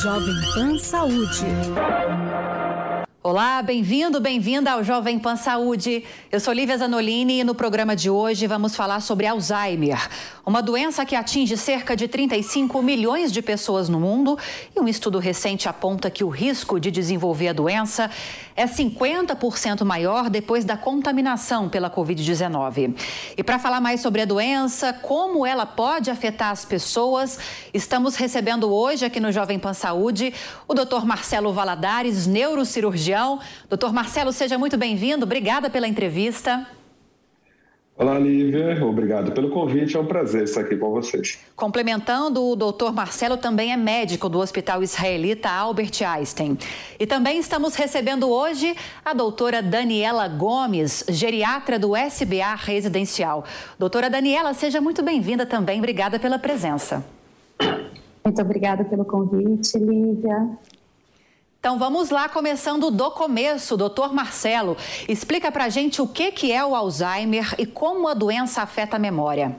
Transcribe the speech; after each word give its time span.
Jovem 0.00 0.40
Pan 0.54 0.78
Saúde. 0.78 1.44
Olá, 3.26 3.60
bem-vindo, 3.60 4.20
bem-vinda 4.20 4.70
ao 4.70 4.84
Jovem 4.84 5.18
Pan 5.18 5.34
Saúde. 5.34 6.04
Eu 6.30 6.38
sou 6.38 6.52
Lívia 6.52 6.78
Zanolini 6.78 7.40
e 7.40 7.44
no 7.44 7.54
programa 7.54 7.96
de 7.96 8.08
hoje 8.08 8.46
vamos 8.46 8.76
falar 8.76 9.00
sobre 9.00 9.26
Alzheimer, 9.26 9.98
uma 10.46 10.62
doença 10.62 11.04
que 11.04 11.16
atinge 11.16 11.56
cerca 11.56 11.96
de 11.96 12.06
35 12.06 12.80
milhões 12.82 13.32
de 13.32 13.42
pessoas 13.42 13.88
no 13.88 13.98
mundo 13.98 14.38
e 14.76 14.78
um 14.78 14.86
estudo 14.86 15.18
recente 15.18 15.68
aponta 15.68 16.10
que 16.10 16.22
o 16.22 16.28
risco 16.28 16.78
de 16.78 16.90
desenvolver 16.90 17.48
a 17.48 17.52
doença 17.52 18.10
é 18.56 18.66
50% 18.66 19.84
maior 19.84 20.30
depois 20.30 20.64
da 20.64 20.76
contaminação 20.76 21.68
pela 21.68 21.90
Covid-19. 21.90 22.94
E 23.36 23.42
para 23.42 23.58
falar 23.58 23.80
mais 23.80 24.00
sobre 24.00 24.22
a 24.22 24.24
doença, 24.24 24.92
como 24.92 25.44
ela 25.44 25.66
pode 25.66 26.10
afetar 26.10 26.50
as 26.50 26.64
pessoas, 26.64 27.38
estamos 27.72 28.14
recebendo 28.16 28.72
hoje 28.72 29.04
aqui 29.04 29.18
no 29.18 29.32
Jovem 29.32 29.58
Pan 29.58 29.74
Saúde 29.74 30.32
o 30.68 30.74
Dr. 30.74 31.04
Marcelo 31.04 31.52
Valadares, 31.52 32.26
neurocirurgião. 32.26 33.40
Doutor 33.68 33.92
Marcelo, 33.92 34.32
seja 34.32 34.56
muito 34.56 34.76
bem-vindo. 34.76 35.24
Obrigada 35.24 35.68
pela 35.68 35.88
entrevista. 35.88 36.66
Olá, 37.96 38.18
Lívia. 38.18 38.84
Obrigado 38.84 39.30
pelo 39.30 39.50
convite. 39.50 39.96
É 39.96 40.00
um 40.00 40.06
prazer 40.06 40.42
estar 40.42 40.62
aqui 40.62 40.76
com 40.76 40.90
vocês. 40.90 41.38
Complementando, 41.54 42.42
o 42.42 42.56
doutor 42.56 42.92
Marcelo 42.92 43.36
também 43.36 43.72
é 43.72 43.76
médico 43.76 44.28
do 44.28 44.40
Hospital 44.40 44.82
Israelita 44.82 45.48
Albert 45.48 46.02
Einstein. 46.04 46.58
E 46.98 47.06
também 47.06 47.38
estamos 47.38 47.76
recebendo 47.76 48.28
hoje 48.28 48.74
a 49.04 49.14
doutora 49.14 49.62
Daniela 49.62 50.26
Gomes, 50.26 51.04
geriatra 51.08 51.78
do 51.78 51.94
SBA 51.94 52.56
Residencial. 52.56 53.44
Doutora 53.78 54.10
Daniela, 54.10 54.54
seja 54.54 54.80
muito 54.80 55.00
bem-vinda 55.00 55.46
também. 55.46 55.78
Obrigada 55.78 56.18
pela 56.18 56.36
presença. 56.36 57.04
Muito 58.24 58.42
obrigada 58.42 58.84
pelo 58.84 59.04
convite, 59.04 59.78
Lívia. 59.78 60.48
Então 61.64 61.78
vamos 61.78 62.10
lá, 62.10 62.28
começando 62.28 62.90
do 62.90 63.10
começo, 63.10 63.74
doutor 63.74 64.12
Marcelo. 64.12 64.76
Explica 65.08 65.50
pra 65.50 65.70
gente 65.70 66.02
o 66.02 66.06
que, 66.06 66.30
que 66.30 66.52
é 66.52 66.62
o 66.62 66.74
Alzheimer 66.74 67.54
e 67.58 67.64
como 67.64 68.06
a 68.06 68.12
doença 68.12 68.60
afeta 68.60 68.96
a 68.96 68.98
memória. 68.98 69.56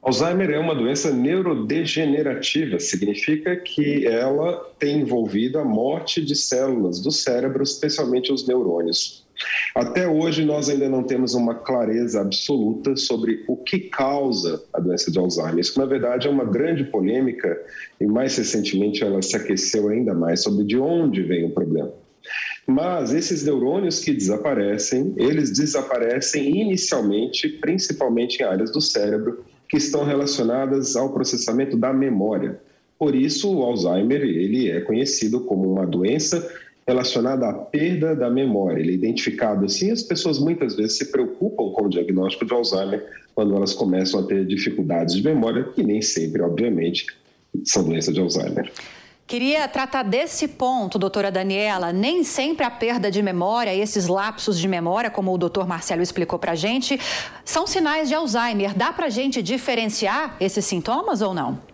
Alzheimer 0.00 0.48
é 0.48 0.58
uma 0.58 0.74
doença 0.74 1.12
neurodegenerativa, 1.12 2.80
significa 2.80 3.56
que 3.56 4.06
ela 4.06 4.72
tem 4.78 5.02
envolvido 5.02 5.58
a 5.58 5.64
morte 5.66 6.24
de 6.24 6.34
células 6.34 6.98
do 6.98 7.10
cérebro, 7.10 7.62
especialmente 7.62 8.32
os 8.32 8.48
neurônios. 8.48 9.27
Até 9.74 10.08
hoje, 10.08 10.44
nós 10.44 10.68
ainda 10.68 10.88
não 10.88 11.02
temos 11.02 11.34
uma 11.34 11.54
clareza 11.54 12.20
absoluta 12.20 12.96
sobre 12.96 13.44
o 13.46 13.56
que 13.56 13.78
causa 13.78 14.62
a 14.72 14.80
doença 14.80 15.10
de 15.10 15.18
Alzheimer. 15.18 15.58
Isso, 15.58 15.78
na 15.78 15.86
verdade, 15.86 16.26
é 16.26 16.30
uma 16.30 16.44
grande 16.44 16.84
polêmica 16.84 17.58
e, 18.00 18.06
mais 18.06 18.36
recentemente, 18.36 19.04
ela 19.04 19.22
se 19.22 19.36
aqueceu 19.36 19.88
ainda 19.88 20.14
mais 20.14 20.42
sobre 20.42 20.64
de 20.64 20.78
onde 20.78 21.22
vem 21.22 21.44
o 21.44 21.50
problema. 21.50 21.92
Mas 22.66 23.14
esses 23.14 23.44
neurônios 23.44 24.00
que 24.00 24.12
desaparecem, 24.12 25.14
eles 25.16 25.56
desaparecem 25.56 26.60
inicialmente, 26.60 27.48
principalmente 27.48 28.42
em 28.42 28.44
áreas 28.44 28.70
do 28.70 28.80
cérebro 28.80 29.44
que 29.68 29.76
estão 29.76 30.04
relacionadas 30.04 30.96
ao 30.96 31.12
processamento 31.12 31.76
da 31.76 31.92
memória. 31.92 32.60
Por 32.98 33.14
isso, 33.14 33.54
o 33.54 33.62
Alzheimer 33.62 34.22
ele 34.22 34.70
é 34.70 34.80
conhecido 34.80 35.40
como 35.40 35.70
uma 35.70 35.86
doença 35.86 36.46
relacionada 36.88 37.46
à 37.46 37.52
perda 37.52 38.16
da 38.16 38.30
memória. 38.30 38.80
Ele 38.80 38.92
é 38.92 38.94
identificado 38.94 39.66
assim, 39.66 39.90
as 39.90 40.02
pessoas 40.02 40.38
muitas 40.38 40.74
vezes 40.74 40.96
se 40.96 41.12
preocupam 41.12 41.70
com 41.70 41.84
o 41.84 41.88
diagnóstico 41.90 42.46
de 42.46 42.54
Alzheimer 42.54 43.06
quando 43.34 43.54
elas 43.54 43.74
começam 43.74 44.20
a 44.20 44.22
ter 44.22 44.46
dificuldades 44.46 45.14
de 45.14 45.22
memória, 45.22 45.64
que 45.64 45.82
nem 45.82 46.00
sempre, 46.00 46.40
obviamente, 46.40 47.06
são 47.62 47.84
doenças 47.84 48.14
de 48.14 48.20
Alzheimer. 48.20 48.72
Queria 49.26 49.68
tratar 49.68 50.02
desse 50.02 50.48
ponto, 50.48 50.98
doutora 50.98 51.30
Daniela. 51.30 51.92
Nem 51.92 52.24
sempre 52.24 52.64
a 52.64 52.70
perda 52.70 53.10
de 53.10 53.22
memória, 53.22 53.74
esses 53.74 54.06
lapsos 54.06 54.58
de 54.58 54.66
memória, 54.66 55.10
como 55.10 55.34
o 55.34 55.36
doutor 55.36 55.68
Marcelo 55.68 56.00
explicou 56.00 56.38
para 56.38 56.54
gente, 56.54 56.98
são 57.44 57.66
sinais 57.66 58.08
de 58.08 58.14
Alzheimer. 58.14 58.74
Dá 58.74 58.90
para 58.94 59.06
a 59.06 59.10
gente 59.10 59.42
diferenciar 59.42 60.34
esses 60.40 60.64
sintomas 60.64 61.20
ou 61.20 61.34
não? 61.34 61.67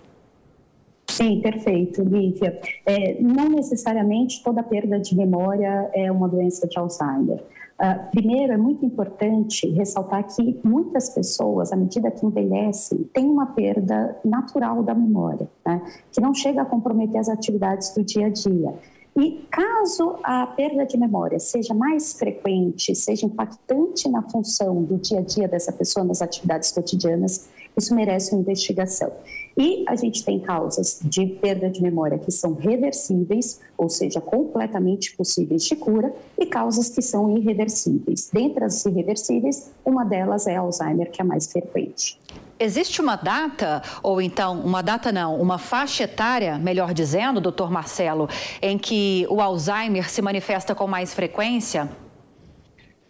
Sim, 1.15 1.41
perfeito, 1.41 2.03
Lívia. 2.03 2.61
É, 2.85 3.23
não 3.23 3.49
necessariamente 3.49 4.43
toda 4.43 4.65
perda 4.65 4.99
de 4.99 5.17
memória 5.17 5.89
é 5.95 6.11
uma 6.11 6.29
doença 6.29 6.67
de 6.67 6.77
Alzheimer. 6.77 7.41
Uh, 7.81 8.11
primeiro, 8.11 8.53
é 8.53 8.57
muito 8.57 8.85
importante 8.85 9.69
ressaltar 9.71 10.25
que 10.25 10.59
muitas 10.65 11.11
pessoas, 11.11 11.73
à 11.73 11.77
medida 11.77 12.11
que 12.11 12.27
envelhecem, 12.27 13.05
têm 13.13 13.27
uma 13.27 13.47
perda 13.47 14.17
natural 14.25 14.83
da 14.83 14.93
memória, 14.93 15.49
né? 15.65 15.83
que 16.11 16.21
não 16.21 16.35
chega 16.35 16.63
a 16.63 16.65
comprometer 16.65 17.21
as 17.21 17.29
atividades 17.29 17.95
do 17.95 18.03
dia 18.03 18.27
a 18.27 18.31
dia. 18.31 18.75
E 19.17 19.47
caso 19.49 20.19
a 20.25 20.49
perda 20.49 20.85
de 20.85 20.99
memória 20.99 21.39
seja 21.39 21.73
mais 21.73 22.13
frequente, 22.15 22.93
seja 22.97 23.25
impactante 23.25 24.09
na 24.09 24.23
função 24.23 24.83
do 24.83 24.99
dia 24.99 25.21
a 25.21 25.23
dia 25.23 25.47
dessa 25.47 25.73
pessoa 25.73 26.05
nas 26.05 26.21
atividades 26.21 26.73
cotidianas, 26.73 27.49
isso 27.77 27.95
merece 27.95 28.33
uma 28.33 28.41
investigação. 28.41 29.13
E 29.57 29.85
a 29.87 29.95
gente 29.95 30.25
tem 30.25 30.41
causas 30.41 30.99
de 31.03 31.27
perda 31.27 31.71
de 31.71 31.81
memória 31.81 32.19
que 32.19 32.33
são 32.33 32.55
reversíveis, 32.55 33.61
ou 33.79 33.89
seja, 33.89 34.21
completamente 34.21 35.17
possíveis 35.17 35.65
de 35.65 35.77
cura, 35.77 36.13
e 36.37 36.47
causas 36.47 36.89
que 36.89 37.01
são 37.01 37.37
irreversíveis. 37.37 38.31
Dentre 38.33 38.65
as 38.65 38.85
irreversíveis, 38.85 39.71
uma 39.85 40.05
delas 40.05 40.47
é 40.47 40.57
Alzheimer, 40.57 41.11
que 41.11 41.21
é 41.21 41.25
a 41.25 41.27
mais 41.27 41.51
frequente. 41.51 42.19
Existe 42.59 43.01
uma 43.01 43.17
data, 43.17 43.83
ou 44.03 44.21
então, 44.21 44.61
uma 44.61 44.83
data 44.83 45.11
não, 45.13 45.41
uma 45.41 45.59
faixa 45.59 46.05
etária, 46.05 46.59
melhor 46.59 46.95
dizendo, 46.95 47.41
doutor 47.41 47.71
Marcelo, 47.71 48.29
em 48.63 48.79
que 48.79 49.27
o 49.29 49.41
Alzheimer 49.41 50.09
se 50.09 50.23
manifesta 50.23 50.75
com 50.75 50.87
mais 50.87 51.13
frequência? 51.13 51.89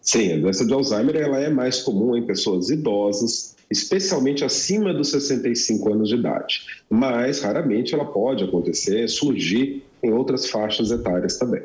Sim, 0.00 0.34
a 0.34 0.36
doença 0.38 0.66
de 0.66 0.72
Alzheimer 0.72 1.16
ela 1.16 1.38
é 1.38 1.48
mais 1.48 1.82
comum 1.82 2.14
em 2.14 2.26
pessoas 2.26 2.68
idosas, 2.68 3.53
especialmente 3.74 4.44
acima 4.44 4.94
dos 4.94 5.10
65 5.10 5.92
anos 5.92 6.08
de 6.08 6.14
idade. 6.14 6.62
Mas, 6.88 7.40
raramente, 7.40 7.92
ela 7.92 8.04
pode 8.04 8.44
acontecer, 8.44 9.08
surgir 9.08 9.82
em 10.02 10.12
outras 10.12 10.48
faixas 10.48 10.90
etárias 10.90 11.36
também. 11.38 11.62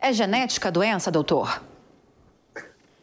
É 0.00 0.12
genética 0.12 0.68
a 0.68 0.70
doença, 0.70 1.10
doutor? 1.10 1.62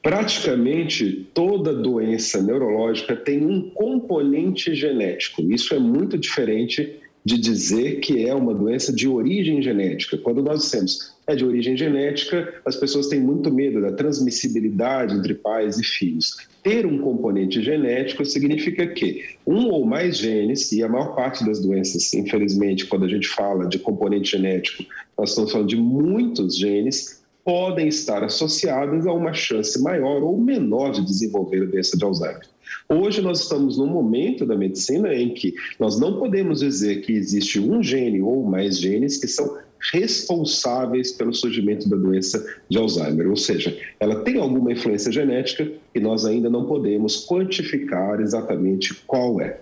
Praticamente 0.03 1.29
toda 1.33 1.73
doença 1.73 2.41
neurológica 2.41 3.15
tem 3.15 3.45
um 3.45 3.69
componente 3.69 4.75
genético. 4.75 5.41
Isso 5.43 5.73
é 5.73 5.79
muito 5.79 6.17
diferente 6.17 6.99
de 7.23 7.37
dizer 7.37 7.99
que 7.99 8.25
é 8.25 8.33
uma 8.33 8.53
doença 8.53 8.91
de 8.91 9.07
origem 9.07 9.61
genética. 9.61 10.17
Quando 10.17 10.41
nós 10.41 10.61
dissemos 10.61 11.11
é 11.27 11.35
de 11.35 11.45
origem 11.45 11.77
genética, 11.77 12.53
as 12.65 12.75
pessoas 12.75 13.07
têm 13.07 13.19
muito 13.19 13.51
medo 13.51 13.79
da 13.79 13.91
transmissibilidade 13.91 15.15
entre 15.15 15.35
pais 15.35 15.77
e 15.77 15.83
filhos. 15.83 16.35
Ter 16.63 16.85
um 16.85 16.99
componente 16.99 17.61
genético 17.61 18.25
significa 18.25 18.87
que 18.87 19.23
um 19.45 19.67
ou 19.69 19.85
mais 19.85 20.17
genes, 20.17 20.71
e 20.71 20.83
a 20.83 20.89
maior 20.89 21.15
parte 21.15 21.45
das 21.45 21.59
doenças, 21.59 22.13
infelizmente, 22.13 22.85
quando 22.87 23.05
a 23.05 23.07
gente 23.07 23.27
fala 23.27 23.67
de 23.67 23.79
componente 23.79 24.31
genético, 24.31 24.83
nós 25.17 25.29
estamos 25.29 25.51
falando 25.51 25.69
de 25.69 25.77
muitos 25.77 26.57
genes, 26.57 27.20
podem 27.43 27.87
estar 27.87 28.23
associados 28.23 29.05
a 29.07 29.13
uma 29.13 29.33
chance 29.33 29.81
maior 29.81 30.21
ou 30.23 30.37
menor 30.37 30.91
de 30.91 31.03
desenvolver 31.03 31.63
a 31.63 31.65
doença 31.65 31.97
de 31.97 32.03
Alzheimer. 32.03 32.47
Hoje 32.87 33.21
nós 33.21 33.41
estamos 33.41 33.77
num 33.77 33.87
momento 33.87 34.45
da 34.45 34.55
medicina 34.55 35.13
em 35.13 35.33
que 35.33 35.53
nós 35.79 35.99
não 35.99 36.19
podemos 36.19 36.59
dizer 36.59 37.01
que 37.01 37.13
existe 37.13 37.59
um 37.59 37.81
gene 37.81 38.21
ou 38.21 38.43
mais 38.43 38.77
genes 38.77 39.17
que 39.17 39.27
são 39.27 39.57
responsáveis 39.91 41.11
pelo 41.11 41.33
surgimento 41.33 41.89
da 41.89 41.97
doença 41.97 42.45
de 42.69 42.77
Alzheimer, 42.77 43.29
ou 43.29 43.35
seja, 43.35 43.75
ela 43.99 44.23
tem 44.23 44.37
alguma 44.37 44.71
influência 44.71 45.11
genética 45.11 45.71
e 45.95 45.99
nós 45.99 46.25
ainda 46.25 46.49
não 46.49 46.65
podemos 46.65 47.25
quantificar 47.25 48.21
exatamente 48.21 48.93
qual 49.07 49.41
é. 49.41 49.59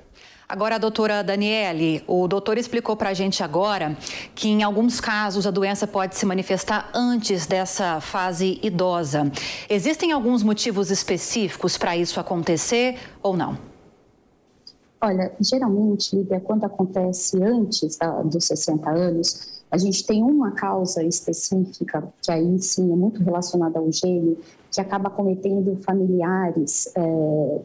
Agora, 0.51 0.79
doutora 0.79 1.23
Daniele, 1.23 2.03
o 2.07 2.27
doutor 2.27 2.57
explicou 2.57 2.97
para 2.97 3.09
a 3.09 3.13
gente 3.13 3.43
agora 3.43 3.95
que 4.33 4.47
em 4.47 4.63
alguns 4.63 4.99
casos 4.99 5.45
a 5.45 5.51
doença 5.51 5.85
pode 5.85 6.15
se 6.15 6.25
manifestar 6.25 6.89
antes 6.91 7.45
dessa 7.45 8.01
fase 8.01 8.59
idosa. 8.63 9.31
Existem 9.69 10.11
alguns 10.11 10.41
motivos 10.41 10.89
específicos 10.89 11.77
para 11.77 11.95
isso 11.95 12.19
acontecer 12.19 12.97
ou 13.21 13.37
não? 13.37 13.59
Olha, 14.99 15.31
geralmente, 15.39 16.15
Lívia, 16.15 16.39
quando 16.39 16.63
acontece 16.63 17.37
antes 17.43 17.95
da, 17.97 18.23
dos 18.23 18.45
60 18.45 18.89
anos, 18.89 19.61
a 19.69 19.77
gente 19.77 20.03
tem 20.03 20.23
uma 20.23 20.49
causa 20.53 21.03
específica, 21.03 22.11
que 22.23 22.31
aí 22.31 22.59
sim 22.59 22.91
é 22.91 22.95
muito 22.95 23.21
relacionada 23.21 23.77
ao 23.77 23.91
gene, 23.91 24.35
que 24.71 24.81
acaba 24.81 25.11
cometendo 25.11 25.79
familiares 25.83 26.91
é, 26.95 27.61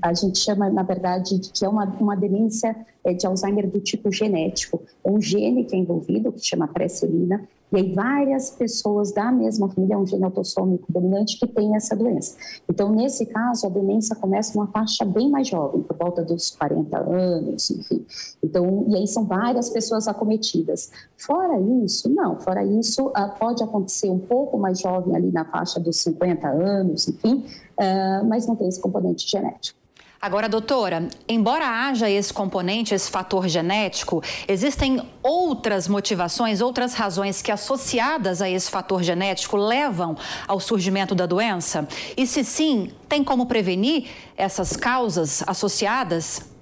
a 0.00 0.14
gente 0.14 0.38
chama, 0.38 0.70
na 0.70 0.82
verdade, 0.82 1.38
de 1.38 1.50
que 1.50 1.64
é 1.64 1.68
uma, 1.68 1.84
uma 1.84 2.16
demência 2.16 2.74
é, 3.04 3.12
de 3.12 3.26
Alzheimer 3.26 3.68
do 3.68 3.80
tipo 3.80 4.12
genético. 4.12 4.82
Um 5.04 5.20
gene 5.20 5.64
que 5.64 5.74
é 5.74 5.78
envolvido, 5.78 6.32
que 6.32 6.44
chama 6.44 6.68
precelina, 6.68 7.48
E 7.72 7.76
aí 7.76 7.94
várias 7.94 8.50
pessoas 8.50 9.12
da 9.12 9.32
mesma 9.32 9.68
família, 9.68 9.98
um 9.98 10.06
gene 10.06 10.24
autossômico 10.24 10.92
dominante, 10.92 11.38
que 11.38 11.46
tem 11.46 11.74
essa 11.74 11.96
doença. 11.96 12.36
Então, 12.68 12.92
nesse 12.92 13.26
caso, 13.26 13.66
a 13.66 13.70
demência 13.70 14.14
começa 14.14 14.54
numa 14.54 14.66
faixa 14.70 15.04
bem 15.04 15.30
mais 15.30 15.48
jovem, 15.48 15.82
por 15.82 15.96
volta 15.96 16.22
dos 16.22 16.50
40 16.50 16.98
anos, 16.98 17.70
enfim. 17.70 18.04
Então, 18.42 18.84
e 18.88 18.96
aí 18.96 19.06
são 19.06 19.24
várias 19.24 19.70
pessoas 19.70 20.06
acometidas. 20.06 20.90
Fora 21.16 21.58
isso, 21.84 22.08
não, 22.08 22.38
fora 22.40 22.64
isso, 22.64 23.08
uh, 23.08 23.38
pode 23.38 23.62
acontecer 23.62 24.10
um 24.10 24.18
pouco 24.18 24.58
mais 24.58 24.80
jovem 24.80 25.16
ali 25.16 25.30
na 25.30 25.44
faixa 25.44 25.80
dos 25.80 25.96
50 25.98 26.48
anos, 26.48 27.08
enfim, 27.08 27.44
uh, 27.78 28.26
mas 28.28 28.46
não 28.46 28.54
tem 28.54 28.68
esse 28.68 28.80
componente 28.80 29.28
genético. 29.28 29.81
Agora, 30.24 30.48
doutora, 30.48 31.08
embora 31.28 31.66
haja 31.66 32.08
esse 32.08 32.32
componente, 32.32 32.94
esse 32.94 33.10
fator 33.10 33.48
genético, 33.48 34.22
existem 34.46 35.02
outras 35.20 35.88
motivações, 35.88 36.60
outras 36.60 36.94
razões 36.94 37.42
que, 37.42 37.50
associadas 37.50 38.40
a 38.40 38.48
esse 38.48 38.70
fator 38.70 39.02
genético, 39.02 39.56
levam 39.56 40.16
ao 40.46 40.60
surgimento 40.60 41.12
da 41.12 41.26
doença? 41.26 41.88
E 42.16 42.24
se 42.24 42.44
sim, 42.44 42.92
tem 43.08 43.24
como 43.24 43.46
prevenir 43.46 44.10
essas 44.36 44.76
causas 44.76 45.42
associadas? 45.44 46.52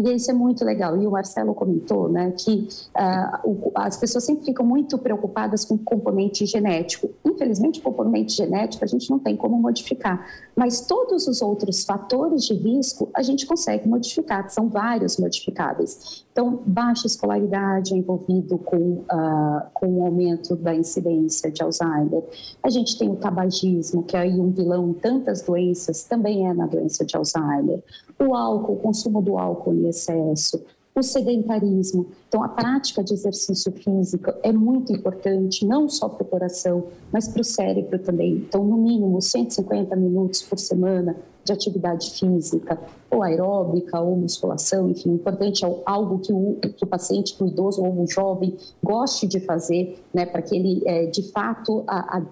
E 0.00 0.14
isso 0.14 0.30
é 0.30 0.34
muito 0.34 0.64
legal. 0.64 1.00
E 1.00 1.06
o 1.06 1.10
Marcelo 1.10 1.54
comentou 1.54 2.08
né, 2.08 2.32
que 2.36 2.68
uh, 2.96 3.48
o, 3.48 3.72
as 3.74 3.96
pessoas 3.96 4.24
sempre 4.24 4.44
ficam 4.44 4.64
muito 4.64 4.98
preocupadas 4.98 5.64
com 5.64 5.74
o 5.74 5.78
componente 5.78 6.46
genético. 6.46 7.10
Infelizmente, 7.24 7.78
o 7.78 7.82
componente 7.82 8.32
genético 8.32 8.84
a 8.84 8.88
gente 8.88 9.08
não 9.10 9.18
tem 9.18 9.36
como 9.36 9.56
modificar, 9.56 10.26
mas 10.54 10.82
todos 10.82 11.26
os 11.26 11.40
outros 11.40 11.84
fatores 11.84 12.44
de 12.44 12.54
risco 12.54 13.10
a 13.14 13.22
gente 13.22 13.46
consegue 13.46 13.88
modificar, 13.88 14.48
são 14.50 14.68
vários 14.68 15.16
modificáveis. 15.16 16.24
Então, 16.32 16.62
baixa 16.66 17.06
escolaridade 17.06 17.94
é 17.94 17.96
envolvido 17.96 18.58
com, 18.58 18.76
uh, 18.76 19.62
com 19.72 19.86
o 19.98 20.06
aumento 20.06 20.56
da 20.56 20.74
incidência 20.74 21.50
de 21.50 21.62
Alzheimer. 21.62 22.22
A 22.62 22.70
gente 22.70 22.98
tem 22.98 23.10
o 23.10 23.16
tabagismo, 23.16 24.02
que 24.02 24.16
é 24.16 24.20
aí 24.20 24.40
um 24.40 24.50
vilão 24.50 24.90
em 24.90 24.94
tantas 24.94 25.42
doenças, 25.42 26.04
também 26.04 26.48
é 26.48 26.54
na 26.54 26.66
doença 26.66 27.04
de 27.04 27.16
Alzheimer. 27.16 27.82
O 28.18 28.34
álcool, 28.34 28.74
o 28.74 28.76
consumo 28.76 29.20
do 29.20 29.38
álcool 29.38 29.74
em 29.74 29.88
excesso, 29.88 30.62
o 30.94 31.02
sedentarismo. 31.02 32.06
Então, 32.28 32.42
a 32.42 32.48
prática 32.48 33.02
de 33.02 33.14
exercício 33.14 33.72
físico 33.72 34.32
é 34.42 34.52
muito 34.52 34.92
importante, 34.92 35.66
não 35.66 35.88
só 35.88 36.08
para 36.08 36.22
o 36.22 36.26
coração, 36.26 36.84
mas 37.10 37.28
para 37.28 37.40
o 37.40 37.44
cérebro 37.44 37.98
também. 37.98 38.32
Então, 38.34 38.64
no 38.64 38.76
mínimo 38.76 39.20
150 39.20 39.96
minutos 39.96 40.42
por 40.42 40.58
semana 40.58 41.16
de 41.44 41.52
atividade 41.52 42.10
física, 42.12 42.78
ou 43.10 43.22
aeróbica, 43.22 44.00
ou 44.00 44.16
musculação, 44.16 44.90
enfim, 44.90 45.10
o 45.10 45.14
importante 45.14 45.64
é 45.64 45.82
algo 45.84 46.18
que 46.20 46.32
o, 46.32 46.56
que 46.60 46.84
o 46.84 46.86
paciente, 46.86 47.34
que 47.34 47.42
o 47.42 47.46
idoso 47.48 47.82
ou 47.82 48.02
o 48.02 48.06
jovem 48.06 48.56
goste 48.82 49.26
de 49.26 49.40
fazer, 49.40 49.98
né, 50.14 50.24
para 50.24 50.40
que 50.40 50.54
ele, 50.54 50.82
é, 50.86 51.06
de 51.06 51.22
fato, 51.32 51.82
a, 51.86 52.18
a 52.18 52.22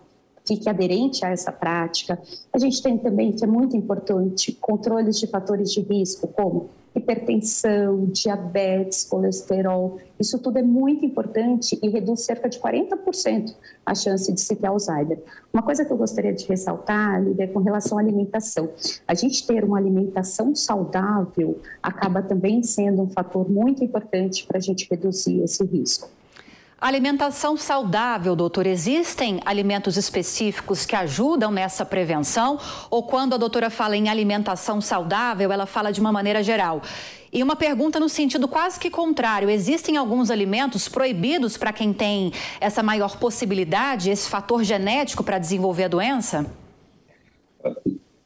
fique 0.46 0.68
aderente 0.68 1.24
a 1.24 1.30
essa 1.30 1.52
prática. 1.52 2.18
A 2.52 2.58
gente 2.58 2.82
tem 2.82 2.98
também, 2.98 3.32
que 3.32 3.44
é 3.44 3.46
muito 3.46 3.76
importante, 3.76 4.52
controles 4.52 5.18
de 5.18 5.26
fatores 5.26 5.70
de 5.70 5.80
risco, 5.80 6.26
como 6.26 6.70
hipertensão, 6.94 8.06
diabetes, 8.06 9.04
colesterol. 9.04 9.98
Isso 10.18 10.38
tudo 10.38 10.58
é 10.58 10.62
muito 10.62 11.04
importante 11.04 11.78
e 11.82 11.88
reduz 11.88 12.22
cerca 12.22 12.48
de 12.48 12.58
40% 12.58 13.54
a 13.86 13.94
chance 13.94 14.32
de 14.32 14.40
se 14.40 14.56
ter 14.56 14.66
Alzheimer. 14.66 15.22
Uma 15.52 15.62
coisa 15.62 15.84
que 15.84 15.92
eu 15.92 15.96
gostaria 15.96 16.32
de 16.32 16.44
ressaltar, 16.46 17.22
é 17.38 17.46
com 17.46 17.60
relação 17.60 17.98
à 17.98 18.00
alimentação. 18.00 18.70
A 19.06 19.14
gente 19.14 19.46
ter 19.46 19.64
uma 19.64 19.78
alimentação 19.78 20.54
saudável 20.54 21.60
acaba 21.82 22.22
também 22.22 22.62
sendo 22.62 23.02
um 23.02 23.08
fator 23.08 23.48
muito 23.48 23.84
importante 23.84 24.46
para 24.46 24.58
a 24.58 24.60
gente 24.60 24.86
reduzir 24.90 25.42
esse 25.42 25.64
risco. 25.64 26.08
Alimentação 26.80 27.58
saudável, 27.58 28.34
doutor. 28.34 28.66
Existem 28.66 29.38
alimentos 29.44 29.98
específicos 29.98 30.86
que 30.86 30.96
ajudam 30.96 31.50
nessa 31.50 31.84
prevenção? 31.84 32.58
Ou 32.88 33.02
quando 33.02 33.34
a 33.34 33.36
doutora 33.36 33.68
fala 33.68 33.98
em 33.98 34.08
alimentação 34.08 34.80
saudável, 34.80 35.52
ela 35.52 35.66
fala 35.66 35.92
de 35.92 36.00
uma 36.00 36.10
maneira 36.10 36.42
geral? 36.42 36.80
E 37.30 37.42
uma 37.42 37.54
pergunta 37.54 38.00
no 38.00 38.08
sentido 38.08 38.48
quase 38.48 38.80
que 38.80 38.88
contrário: 38.88 39.50
existem 39.50 39.98
alguns 39.98 40.30
alimentos 40.30 40.88
proibidos 40.88 41.58
para 41.58 41.70
quem 41.70 41.92
tem 41.92 42.32
essa 42.58 42.82
maior 42.82 43.18
possibilidade, 43.18 44.08
esse 44.08 44.26
fator 44.26 44.64
genético 44.64 45.22
para 45.22 45.38
desenvolver 45.38 45.84
a 45.84 45.88
doença? 45.88 46.46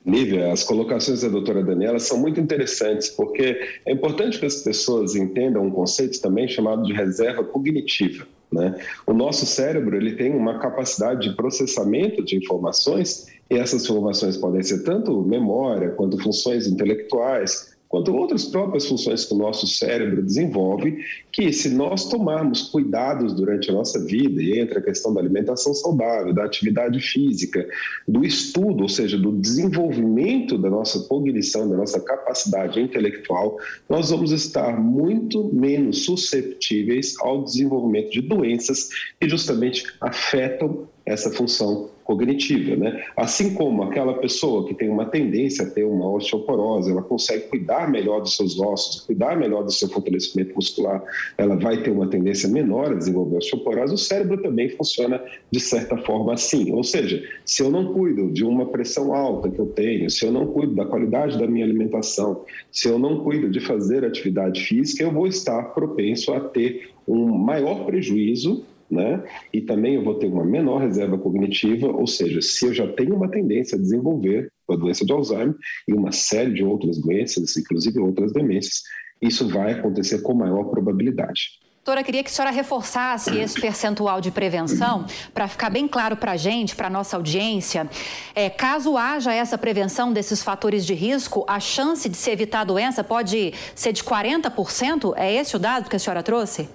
Nívia, 0.05 0.53
as 0.53 0.63
colocações 0.63 1.23
da 1.23 1.29
doutora 1.29 1.65
Daniela 1.65 1.99
são 1.99 2.19
muito 2.19 2.39
interessantes, 2.39 3.09
porque 3.09 3.81
é 3.85 3.91
importante 3.91 4.39
que 4.39 4.47
as 4.47 4.63
pessoas 4.63 5.17
entendam 5.17 5.67
um 5.67 5.73
conceito 5.73 6.21
também 6.21 6.47
chamado 6.47 6.85
de 6.85 6.93
reserva 6.93 7.43
cognitiva. 7.43 8.29
Né? 8.53 8.79
O 9.07 9.13
nosso 9.13 9.47
cérebro 9.47 9.97
ele 9.97 10.15
tem 10.15 10.35
uma 10.35 10.59
capacidade 10.59 11.29
de 11.29 11.37
processamento 11.37 12.25
de 12.25 12.37
informações 12.37 13.27
e 13.51 13.57
essas 13.57 13.85
informações 13.85 14.37
podem 14.37 14.63
ser 14.63 14.83
tanto 14.85 15.23
memória 15.23 15.91
quanto 15.91 16.19
funções 16.19 16.67
intelectuais, 16.67 17.74
quanto 17.89 18.15
outras 18.15 18.45
próprias 18.45 18.87
funções 18.87 19.25
que 19.25 19.35
o 19.35 19.39
nosso 19.39 19.67
cérebro 19.67 20.23
desenvolve, 20.23 20.99
que 21.31 21.53
se 21.53 21.69
nós 21.69 22.09
tomarmos 22.09 22.63
cuidados 22.63 23.33
durante 23.35 23.71
a 23.71 23.73
nossa 23.73 24.05
vida, 24.05 24.43
e 24.43 24.59
entra 24.59 24.79
a 24.79 24.83
questão 24.83 25.15
da 25.15 25.21
alimentação 25.21 25.73
saudável, 25.75 26.33
da 26.33 26.45
atividade 26.45 27.01
física, 27.01 27.67
do 28.07 28.25
estudo, 28.25 28.83
ou 28.83 28.89
seja, 28.89 29.17
do 29.17 29.33
desenvolvimento 29.33 30.59
da 30.59 30.69
nossa 30.69 31.01
cognição, 31.09 31.69
da 31.69 31.77
nossa 31.77 32.01
capacidade 32.01 32.81
intelectual, 32.81 33.57
nós 33.89 34.11
vamos 34.11 34.33
estar 34.33 34.81
muito 34.81 35.53
menos 35.55 36.05
susceptíveis 36.05 37.15
ao 37.21 37.45
desenvolvimento 37.45 38.11
de 38.11 38.23
doenças 38.23 38.89
que 39.21 39.29
justamente 39.29 39.85
afetam 40.01 40.89
essa 41.07 41.31
função 41.31 41.91
cognitiva, 42.05 42.77
né? 42.77 43.03
Assim 43.17 43.55
como 43.55 43.83
aquela 43.83 44.15
pessoa 44.15 44.67
que 44.67 44.75
tem 44.75 44.89
uma 44.89 45.07
tendência 45.07 45.65
a 45.65 45.71
ter 45.71 45.85
uma 45.85 46.11
osteoporose, 46.11 46.91
ela 46.91 47.03
consegue 47.03 47.49
cuidar 47.49 47.91
melhor 47.91 48.21
dos 48.21 48.37
seus 48.37 48.59
ossos, 48.61 49.01
cuidar 49.03 49.37
melhor 49.39 49.65
do 49.65 49.73
seu 49.73 49.89
fortalecimento 49.89 50.55
muscular, 50.55 51.03
ela 51.39 51.57
vai 51.57 51.83
ter 51.83 51.91
uma 51.91 52.07
tendência 52.07 52.49
menor 52.49 52.93
a 52.93 52.95
desenvolver 52.95 53.39
osteoporose, 53.39 53.95
o 53.95 53.99
cérebro 53.99 54.43
também 54.43 54.69
funciona 54.69 55.23
de 55.51 55.61
certa 55.61 55.97
forma 55.99 56.35
assim. 56.35 56.73
Ou 56.73 56.85
seja, 56.85 57.23
se 57.45 57.63
eu 57.63 57.71
não 57.71 57.93
cuido 57.93 58.31
de 58.31 58.45
uma 58.45 58.67
pressão 58.67 59.15
alta 59.15 59.49
que 59.49 59.59
eu 59.59 59.67
tenho, 59.67 60.11
se 60.11 60.27
eu 60.27 60.33
não 60.33 60.47
cuido 60.47 60.75
da 60.75 60.85
qualidade 60.85 61.39
da 61.39 61.47
minha 61.47 61.65
alimentação, 61.65 62.45
se 62.71 62.89
eu 62.89 62.99
não 62.99 63.21
cuido 63.25 63.49
de 63.51 63.61
fazer 63.61 64.05
atividade 64.05 64.63
física, 64.63 65.03
eu 65.03 65.11
vou 65.11 65.27
estar 65.27 65.63
propenso 65.75 66.33
a 66.35 66.41
ter 66.41 66.91
um 67.09 67.27
maior 67.27 67.85
prejuízo 67.85 68.65
né? 68.95 69.23
E 69.53 69.61
também 69.61 69.97
eu 69.97 70.05
vou 70.05 70.15
ter 70.15 70.29
uma 70.29 70.45
menor 70.45 70.81
reserva 70.81 71.19
cognitiva, 71.19 71.89
ou 71.89 72.07
seja, 72.07 72.41
se 72.41 72.67
eu 72.67 72.73
já 72.73 72.87
tenho 72.93 73.17
uma 73.17 73.31
tendência 73.31 73.77
a 73.77 73.81
desenvolver 73.81 74.51
a 74.71 74.77
doença 74.77 75.05
de 75.05 75.13
Alzheimer 75.13 75.55
e 75.87 75.93
uma 75.93 76.13
série 76.13 76.55
de 76.55 76.65
outras 76.65 76.99
doenças, 76.99 77.57
inclusive 77.57 77.99
outras 77.99 78.33
demências, 78.33 78.83
isso 79.21 79.49
vai 79.49 79.73
acontecer 79.73 80.23
com 80.23 80.35
maior 80.35 80.65
probabilidade. 80.65 81.65
Doutora, 81.85 82.03
queria 82.03 82.25
que 82.25 82.31
a 82.31 82.33
senhora 82.33 82.51
reforçasse 82.51 83.37
esse 83.37 83.61
percentual 83.61 84.19
de 84.19 84.31
prevenção 84.31 85.05
para 85.35 85.47
ficar 85.47 85.69
bem 85.69 85.87
claro 85.87 86.17
para 86.17 86.33
a 86.33 86.37
gente, 86.37 86.75
para 86.75 86.87
a 86.87 86.91
nossa 86.91 87.15
audiência. 87.15 87.87
É, 88.35 88.49
caso 88.49 88.97
haja 88.97 89.35
essa 89.35 89.59
prevenção 89.59 90.11
desses 90.11 90.43
fatores 90.43 90.87
de 90.87 90.95
risco, 90.95 91.45
a 91.47 91.61
chance 91.61 92.09
de 92.09 92.17
se 92.17 92.31
evitar 92.31 92.61
a 92.61 92.65
doença 92.65 93.05
pode 93.05 93.53
ser 93.75 93.93
de 93.93 94.03
40%? 94.03 95.13
É 95.15 95.31
esse 95.31 95.57
o 95.57 95.59
dado 95.59 95.91
que 95.91 95.97
a 95.97 95.99
senhora 95.99 96.23
trouxe? 96.23 96.71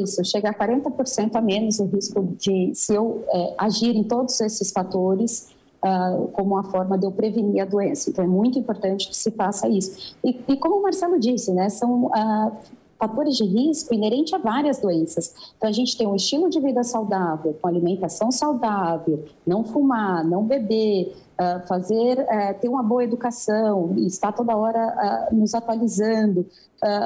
Isso, 0.00 0.24
chega 0.24 0.50
a 0.50 0.54
40% 0.54 1.34
a 1.34 1.40
menos 1.40 1.78
o 1.80 1.86
risco 1.86 2.22
de, 2.38 2.72
se 2.74 2.94
eu 2.94 3.24
é, 3.28 3.54
agir 3.58 3.96
em 3.96 4.04
todos 4.04 4.40
esses 4.40 4.70
fatores, 4.70 5.48
uh, 5.82 6.28
como 6.28 6.54
uma 6.54 6.64
forma 6.64 6.96
de 6.96 7.04
eu 7.04 7.10
prevenir 7.10 7.62
a 7.62 7.64
doença. 7.64 8.10
Então, 8.10 8.24
é 8.24 8.28
muito 8.28 8.58
importante 8.58 9.08
que 9.08 9.16
se 9.16 9.30
faça 9.32 9.68
isso. 9.68 10.16
E, 10.24 10.40
e 10.48 10.56
como 10.56 10.76
o 10.76 10.82
Marcelo 10.82 11.18
disse, 11.18 11.52
né, 11.52 11.68
são 11.68 12.06
uh, 12.06 12.52
fatores 12.98 13.36
de 13.36 13.44
risco 13.44 13.92
inerente 13.92 14.34
a 14.34 14.38
várias 14.38 14.78
doenças. 14.78 15.34
Então, 15.56 15.68
a 15.68 15.72
gente 15.72 15.96
tem 15.96 16.06
um 16.06 16.14
estilo 16.14 16.48
de 16.48 16.60
vida 16.60 16.84
saudável, 16.84 17.56
com 17.60 17.66
alimentação 17.66 18.30
saudável, 18.30 19.24
não 19.44 19.64
fumar, 19.64 20.24
não 20.24 20.44
beber, 20.44 21.12
uh, 21.42 21.66
fazer, 21.66 22.18
uh, 22.18 22.60
ter 22.60 22.68
uma 22.68 22.82
boa 22.82 23.02
educação, 23.02 23.94
estar 23.98 24.32
toda 24.32 24.56
hora 24.56 25.28
uh, 25.30 25.34
nos 25.34 25.54
atualizando, 25.54 26.46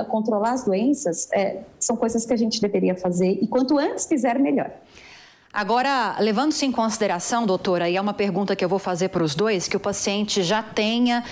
controlar 0.09 0.53
as 0.53 0.65
doenças, 0.65 1.29
eh, 1.33 1.61
são 1.79 1.99
coisas 1.99 2.25
que 2.25 2.33
a 2.33 2.37
gente 2.37 2.63
deveria 2.63 2.97
fazer 2.97 3.39
e 3.43 3.47
quanto 3.47 3.79
antes 3.79 4.07
fizer, 4.07 4.39
melhor. 4.39 4.71
Agora, 5.53 6.17
levando-se 6.19 6.65
em 6.65 6.73
consideração, 6.73 7.47
doutora, 7.47 7.89
e 7.89 7.97
é 7.97 8.01
uma 8.01 8.15
pergunta 8.15 8.57
que 8.57 8.65
eu 8.65 8.71
vou 8.71 8.79
fazer 8.79 9.09
para 9.09 9.23
os 9.23 9.35
dois, 9.35 9.69
que 9.69 9.77
o 9.77 9.81
paciente 9.81 10.43
já 10.43 10.63
tenha 10.63 11.25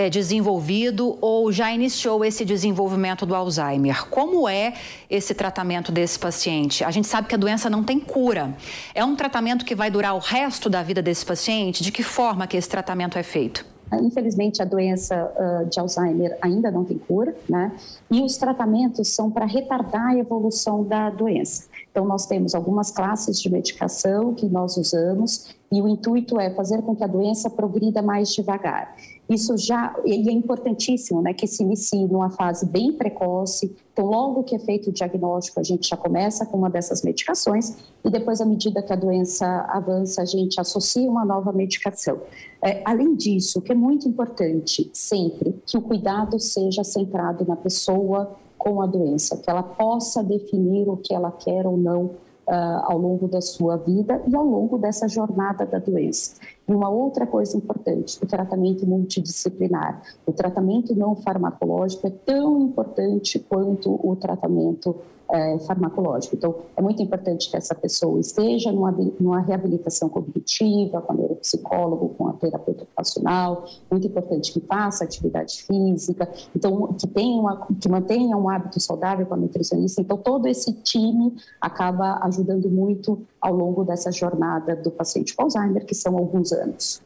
é, 0.00 0.08
desenvolvido 0.08 1.18
ou 1.20 1.52
já 1.52 1.70
iniciou 1.70 2.24
esse 2.24 2.42
desenvolvimento 2.42 3.26
do 3.26 3.34
Alzheimer. 3.34 4.08
Como 4.08 4.48
é 4.48 4.72
esse 5.10 5.34
tratamento 5.34 5.92
desse 5.92 6.18
paciente? 6.18 6.82
A 6.82 6.90
gente 6.90 7.06
sabe 7.06 7.28
que 7.28 7.34
a 7.34 7.38
doença 7.38 7.68
não 7.68 7.84
tem 7.84 8.00
cura. 8.00 8.56
É 8.94 9.04
um 9.04 9.14
tratamento 9.14 9.62
que 9.62 9.74
vai 9.74 9.90
durar 9.90 10.14
o 10.14 10.18
resto 10.18 10.70
da 10.70 10.82
vida 10.82 11.02
desse 11.02 11.26
paciente? 11.26 11.82
De 11.82 11.92
que 11.92 12.02
forma 12.02 12.46
que 12.46 12.56
esse 12.56 12.68
tratamento 12.68 13.18
é 13.18 13.22
feito? 13.22 13.66
Infelizmente, 13.92 14.62
a 14.62 14.64
doença 14.64 15.30
uh, 15.36 15.68
de 15.68 15.78
Alzheimer 15.78 16.38
ainda 16.40 16.70
não 16.70 16.84
tem 16.84 16.96
cura, 16.96 17.34
né? 17.48 17.72
E 18.10 18.22
os 18.22 18.36
tratamentos 18.36 19.08
são 19.08 19.30
para 19.30 19.44
retardar 19.44 20.06
a 20.06 20.16
evolução 20.16 20.84
da 20.84 21.10
doença. 21.10 21.64
Então, 21.90 22.06
nós 22.06 22.24
temos 22.24 22.54
algumas 22.54 22.90
classes 22.90 23.40
de 23.42 23.50
medicação 23.50 24.32
que 24.32 24.46
nós 24.46 24.76
usamos 24.76 25.50
e 25.72 25.82
o 25.82 25.88
intuito 25.88 26.40
é 26.40 26.50
fazer 26.50 26.82
com 26.82 26.94
que 26.94 27.02
a 27.02 27.06
doença 27.06 27.50
progrida 27.50 28.00
mais 28.00 28.32
devagar. 28.32 28.94
Isso 29.30 29.56
já 29.56 29.94
é 30.04 30.32
importantíssimo, 30.32 31.22
né, 31.22 31.32
que 31.32 31.46
se 31.46 31.62
inicie 31.62 32.04
numa 32.08 32.30
fase 32.30 32.66
bem 32.66 32.92
precoce. 32.92 33.76
Então, 33.92 34.06
logo 34.06 34.42
que 34.42 34.56
é 34.56 34.58
feito 34.58 34.90
o 34.90 34.92
diagnóstico, 34.92 35.60
a 35.60 35.62
gente 35.62 35.88
já 35.88 35.96
começa 35.96 36.44
com 36.44 36.58
uma 36.58 36.68
dessas 36.68 37.02
medicações 37.02 37.76
e 38.04 38.10
depois, 38.10 38.40
à 38.40 38.44
medida 38.44 38.82
que 38.82 38.92
a 38.92 38.96
doença 38.96 39.46
avança, 39.68 40.20
a 40.20 40.24
gente 40.24 40.60
associa 40.60 41.08
uma 41.08 41.24
nova 41.24 41.52
medicação. 41.52 42.18
É, 42.60 42.82
além 42.84 43.14
disso, 43.14 43.60
o 43.60 43.62
que 43.62 43.70
é 43.70 43.74
muito 43.74 44.08
importante 44.08 44.90
sempre 44.92 45.54
que 45.64 45.78
o 45.78 45.82
cuidado 45.82 46.40
seja 46.40 46.82
centrado 46.82 47.46
na 47.46 47.54
pessoa 47.54 48.36
com 48.58 48.82
a 48.82 48.86
doença, 48.86 49.36
que 49.36 49.48
ela 49.48 49.62
possa 49.62 50.24
definir 50.24 50.88
o 50.88 50.96
que 50.96 51.14
ela 51.14 51.30
quer 51.30 51.68
ou 51.68 51.76
não 51.76 52.10
ao 52.50 52.98
longo 52.98 53.28
da 53.28 53.40
sua 53.40 53.76
vida 53.76 54.22
e 54.26 54.34
ao 54.34 54.44
longo 54.44 54.78
dessa 54.78 55.06
jornada 55.08 55.64
da 55.64 55.78
doença. 55.78 56.34
E 56.68 56.74
uma 56.74 56.88
outra 56.88 57.26
coisa 57.26 57.56
importante, 57.56 58.18
o 58.22 58.26
tratamento 58.26 58.86
multidisciplinar. 58.86 60.02
O 60.26 60.32
tratamento 60.32 60.94
não 60.94 61.14
farmacológico 61.16 62.06
é 62.06 62.10
tão 62.10 62.62
importante 62.62 63.38
quanto 63.38 64.00
o 64.02 64.16
tratamento 64.16 64.96
é, 65.32 65.58
farmacológico. 65.60 66.36
Então, 66.36 66.54
é 66.76 66.82
muito 66.82 67.02
importante 67.02 67.50
que 67.50 67.56
essa 67.56 67.74
pessoa 67.74 68.18
esteja 68.20 68.72
numa, 68.72 68.90
numa 69.18 69.40
reabilitação 69.40 70.08
cognitiva, 70.08 71.00
com 71.00 71.12
a 71.12 71.16
neuropsicólogo, 71.16 72.10
com 72.10 72.28
a 72.28 72.32
terapeuta 72.34 72.82
ocupacional, 72.82 73.64
muito 73.90 74.06
importante 74.06 74.52
que 74.52 74.60
faça 74.60 75.04
atividade 75.04 75.62
física, 75.62 76.28
então, 76.54 76.92
que, 76.94 77.06
tenha 77.06 77.40
uma, 77.40 77.66
que 77.80 77.88
mantenha 77.88 78.36
um 78.36 78.48
hábito 78.48 78.80
saudável 78.80 79.26
com 79.26 79.34
a 79.34 79.36
nutricionista. 79.36 80.00
Então, 80.00 80.16
todo 80.16 80.46
esse 80.46 80.72
time 80.82 81.34
acaba 81.60 82.18
ajudando 82.24 82.68
muito 82.68 83.22
ao 83.40 83.54
longo 83.54 83.84
dessa 83.84 84.12
jornada 84.12 84.76
do 84.76 84.90
paciente 84.90 85.34
com 85.34 85.44
Alzheimer, 85.44 85.84
que 85.84 85.94
são 85.94 86.16
alguns 86.16 86.52
anos. 86.52 87.02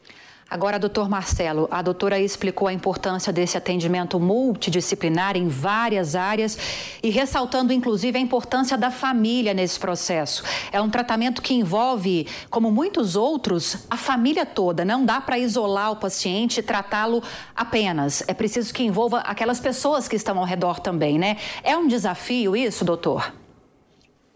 Agora, 0.48 0.78
doutor 0.78 1.08
Marcelo, 1.08 1.66
a 1.70 1.80
doutora 1.80 2.20
explicou 2.20 2.68
a 2.68 2.72
importância 2.72 3.32
desse 3.32 3.56
atendimento 3.56 4.20
multidisciplinar 4.20 5.36
em 5.36 5.48
várias 5.48 6.14
áreas 6.14 6.58
e 7.02 7.08
ressaltando, 7.10 7.72
inclusive, 7.72 8.18
a 8.18 8.20
importância 8.20 8.76
da 8.76 8.90
família 8.90 9.54
nesse 9.54 9.80
processo. 9.80 10.44
É 10.70 10.80
um 10.80 10.90
tratamento 10.90 11.40
que 11.40 11.54
envolve, 11.54 12.26
como 12.50 12.70
muitos 12.70 13.16
outros, 13.16 13.86
a 13.90 13.96
família 13.96 14.44
toda. 14.44 14.84
Não 14.84 15.04
dá 15.04 15.20
para 15.20 15.38
isolar 15.38 15.92
o 15.92 15.96
paciente 15.96 16.58
e 16.58 16.62
tratá-lo 16.62 17.22
apenas. 17.56 18.22
É 18.28 18.34
preciso 18.34 18.72
que 18.72 18.82
envolva 18.82 19.20
aquelas 19.20 19.58
pessoas 19.58 20.06
que 20.06 20.16
estão 20.16 20.38
ao 20.38 20.44
redor 20.44 20.78
também, 20.78 21.18
né? 21.18 21.38
É 21.62 21.76
um 21.76 21.88
desafio 21.88 22.54
isso, 22.54 22.84
doutor? 22.84 23.32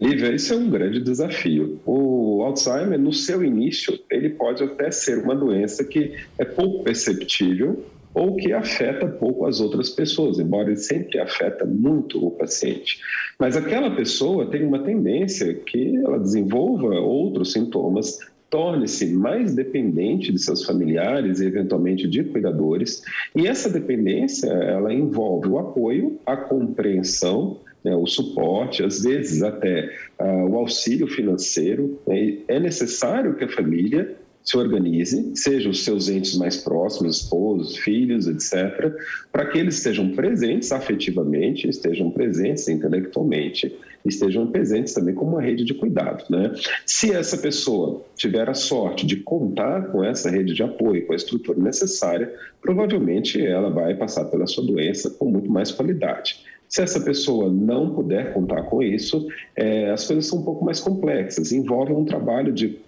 Lívia, 0.01 0.33
isso 0.33 0.55
é 0.55 0.57
um 0.57 0.71
grande 0.71 1.01
desafio. 1.01 1.81
O 1.85 2.08
Alzheimer, 2.49 2.99
no 2.99 3.13
seu 3.13 3.45
início, 3.45 3.99
ele 4.11 4.31
pode 4.31 4.63
até 4.63 4.91
ser 4.91 5.19
uma 5.19 5.35
doença 5.35 5.85
que 5.85 6.15
é 6.39 6.45
pouco 6.45 6.85
perceptível 6.85 7.85
ou 8.15 8.37
que 8.37 8.53
afeta 8.53 9.07
pouco 9.07 9.47
as 9.47 9.61
outras 9.61 9.91
pessoas, 9.91 10.39
embora 10.39 10.69
ele 10.69 10.77
sempre 10.77 11.21
afeta 11.21 11.65
muito 11.65 12.25
o 12.27 12.31
paciente. 12.33 12.99
Mas 13.39 13.57
aquela 13.57 13.95
pessoa 13.95 14.47
tem 14.47 14.65
uma 14.65 14.81
tendência 14.81 15.55
que 15.55 15.97
ela 15.97 16.19
desenvolva 16.19 16.99
outros 16.99 17.53
sintomas, 17.53 18.19
torne-se 18.51 19.13
mais 19.13 19.55
dependente 19.55 20.33
de 20.33 20.39
seus 20.39 20.65
familiares 20.65 21.39
e 21.39 21.47
eventualmente 21.47 22.09
de 22.09 22.25
cuidadores, 22.25 23.03
e 23.37 23.47
essa 23.47 23.69
dependência 23.69 24.49
ela 24.49 24.93
envolve 24.93 25.49
o 25.49 25.59
apoio, 25.59 26.19
a 26.27 26.37
compreensão, 26.37 27.61
né, 27.85 27.95
o 27.95 28.07
suporte, 28.07 28.83
às 28.83 29.03
vezes 29.03 29.43
até 29.43 29.93
uh, 30.21 30.49
o 30.49 30.57
auxílio 30.57 31.07
financeiro. 31.07 31.99
Né, 32.07 32.39
é 32.49 32.59
necessário 32.59 33.37
que 33.37 33.45
a 33.45 33.49
família 33.49 34.17
se 34.49 34.57
organize, 34.57 35.31
sejam 35.35 35.71
os 35.71 35.85
seus 35.85 36.09
entes 36.09 36.35
mais 36.35 36.57
próximos, 36.57 37.19
esposos, 37.19 37.77
filhos, 37.77 38.27
etc., 38.27 38.95
para 39.31 39.45
que 39.45 39.59
eles 39.59 39.77
estejam 39.77 40.13
presentes 40.13 40.73
afetivamente, 40.73 41.69
estejam 41.69 42.11
presentes 42.11 42.67
intelectualmente, 42.67 43.77
estejam 44.07 44.47
presentes 44.47 44.95
também 44.95 45.15
como 45.15 45.33
uma 45.33 45.43
rede 45.43 45.65
de 45.65 45.75
cuidado. 45.75 46.25
Né? 46.31 46.51
Se 46.87 47.13
essa 47.13 47.37
pessoa 47.37 48.03
tiver 48.17 48.49
a 48.49 48.55
sorte 48.55 49.07
de 49.07 49.17
contar 49.17 49.89
com 49.93 50.03
essa 50.03 50.31
rede 50.31 50.55
de 50.55 50.63
apoio, 50.63 51.07
com 51.07 51.13
a 51.13 51.17
estrutura 51.17 51.59
necessária, 51.61 52.33
provavelmente 52.63 53.45
ela 53.45 53.69
vai 53.69 53.95
passar 53.97 54.25
pela 54.27 54.47
sua 54.47 54.65
doença 54.65 55.11
com 55.11 55.27
muito 55.27 55.51
mais 55.51 55.71
qualidade. 55.71 56.43
Se 56.69 56.83
essa 56.83 57.01
pessoa 57.01 57.51
não 57.51 57.95
puder 57.95 58.35
contar 58.35 58.63
com 58.65 58.83
isso, 58.83 59.27
é, 59.57 59.91
as 59.91 60.07
coisas 60.07 60.27
são 60.27 60.41
um 60.41 60.45
pouco 60.45 60.65
mais 60.65 60.81
complexas, 60.81 61.51
envolvem 61.51 61.97
um 61.97 62.05
trabalho 62.05 62.53
de 62.53 62.79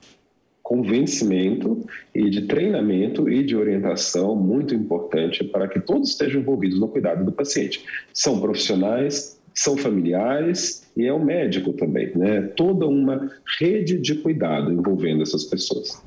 convencimento 0.62 1.84
e 2.14 2.30
de 2.30 2.42
treinamento 2.42 3.28
e 3.28 3.42
de 3.42 3.56
orientação 3.56 4.36
muito 4.36 4.74
importante 4.74 5.42
para 5.42 5.66
que 5.66 5.80
todos 5.80 6.10
estejam 6.10 6.42
envolvidos 6.42 6.78
no 6.78 6.86
cuidado 6.86 7.24
do 7.24 7.32
paciente. 7.32 7.84
São 8.12 8.40
profissionais, 8.40 9.40
são 9.52 9.76
familiares 9.76 10.88
e 10.96 11.06
é 11.06 11.12
o 11.12 11.18
médico 11.18 11.72
também, 11.72 12.16
né? 12.16 12.42
Toda 12.56 12.86
uma 12.86 13.30
rede 13.58 13.98
de 13.98 14.14
cuidado 14.16 14.72
envolvendo 14.72 15.22
essas 15.22 15.44
pessoas. 15.44 16.00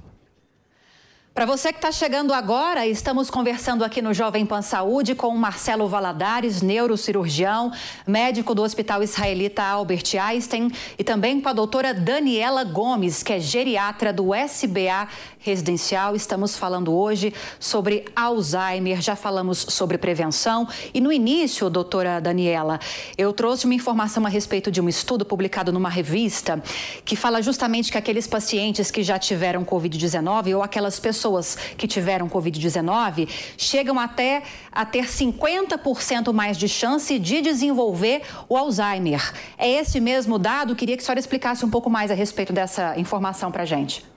Para 1.33 1.47
você 1.47 1.71
que 1.71 1.79
está 1.79 1.91
chegando 1.91 2.31
agora, 2.31 2.85
estamos 2.85 3.27
conversando 3.27 3.83
aqui 3.83 4.03
no 4.03 4.13
Jovem 4.13 4.45
Pan 4.45 4.61
Saúde 4.61 5.15
com 5.15 5.35
Marcelo 5.35 5.87
Valadares, 5.87 6.61
neurocirurgião, 6.61 7.71
médico 8.05 8.53
do 8.53 8.61
Hospital 8.61 9.01
Israelita 9.01 9.63
Albert 9.63 10.03
Einstein, 10.21 10.71
e 10.95 11.03
também 11.03 11.41
com 11.41 11.49
a 11.49 11.53
doutora 11.53 11.91
Daniela 11.91 12.63
Gomes, 12.63 13.23
que 13.23 13.33
é 13.33 13.39
geriatra 13.39 14.13
do 14.13 14.31
SBA 14.31 15.07
Residencial. 15.39 16.15
Estamos 16.15 16.55
falando 16.55 16.93
hoje 16.93 17.33
sobre 17.59 18.05
Alzheimer, 18.15 19.01
já 19.01 19.15
falamos 19.15 19.57
sobre 19.69 19.97
prevenção. 19.97 20.67
E 20.93 21.01
no 21.01 21.11
início, 21.11 21.67
doutora 21.67 22.21
Daniela, 22.21 22.79
eu 23.17 23.33
trouxe 23.33 23.65
uma 23.65 23.73
informação 23.73 24.23
a 24.23 24.29
respeito 24.29 24.69
de 24.69 24.79
um 24.79 24.87
estudo 24.87 25.25
publicado 25.25 25.71
numa 25.73 25.89
revista 25.89 26.61
que 27.03 27.15
fala 27.15 27.41
justamente 27.41 27.91
que 27.91 27.97
aqueles 27.97 28.27
pacientes 28.27 28.91
que 28.91 29.01
já 29.01 29.17
tiveram 29.17 29.65
Covid-19 29.65 30.55
ou 30.55 30.61
aquelas 30.61 30.99
pessoas 30.99 31.22
pessoas 31.23 31.55
que 31.77 31.87
tiveram 31.87 32.29
Covid-19 32.29 33.29
chegam 33.57 33.97
até 33.97 34.43
a 34.69 34.85
ter 34.85 35.05
50% 35.05 36.33
mais 36.33 36.57
de 36.57 36.67
chance 36.67 37.17
de 37.17 37.39
desenvolver 37.41 38.23
o 38.49 38.57
Alzheimer. 38.57 39.31
É 39.57 39.69
esse 39.69 40.01
mesmo 40.01 40.37
dado? 40.37 40.75
Queria 40.75 40.97
que 40.97 41.03
a 41.03 41.05
senhora 41.05 41.19
explicasse 41.19 41.65
um 41.65 41.69
pouco 41.69 41.89
mais 41.89 42.11
a 42.11 42.13
respeito 42.13 42.51
dessa 42.51 42.99
informação 42.99 43.51
para 43.51 43.63
a 43.63 43.65
gente. 43.65 44.12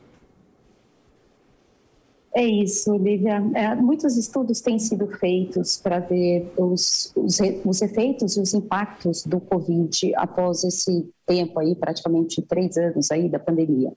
É 2.37 2.45
isso, 2.45 2.95
Lívia. 2.95 3.43
É, 3.55 3.75
muitos 3.75 4.19
estudos 4.19 4.61
têm 4.61 4.79
sido 4.79 5.07
feitos 5.07 5.79
para 5.79 6.01
ver 6.01 6.53
os, 6.59 7.11
os, 7.17 7.39
os, 7.65 7.81
efeitos 7.81 8.37
e 8.37 8.41
os 8.43 8.53
impactos 8.53 9.25
do 9.25 9.41
Covid 9.41 10.15
após 10.17 10.63
esse 10.63 11.11
tempo 11.25 11.59
aí, 11.59 11.75
praticamente 11.75 12.43
três 12.43 12.77
anos 12.77 13.11
aí 13.11 13.31
da 13.31 13.39
pandemia. 13.39 13.91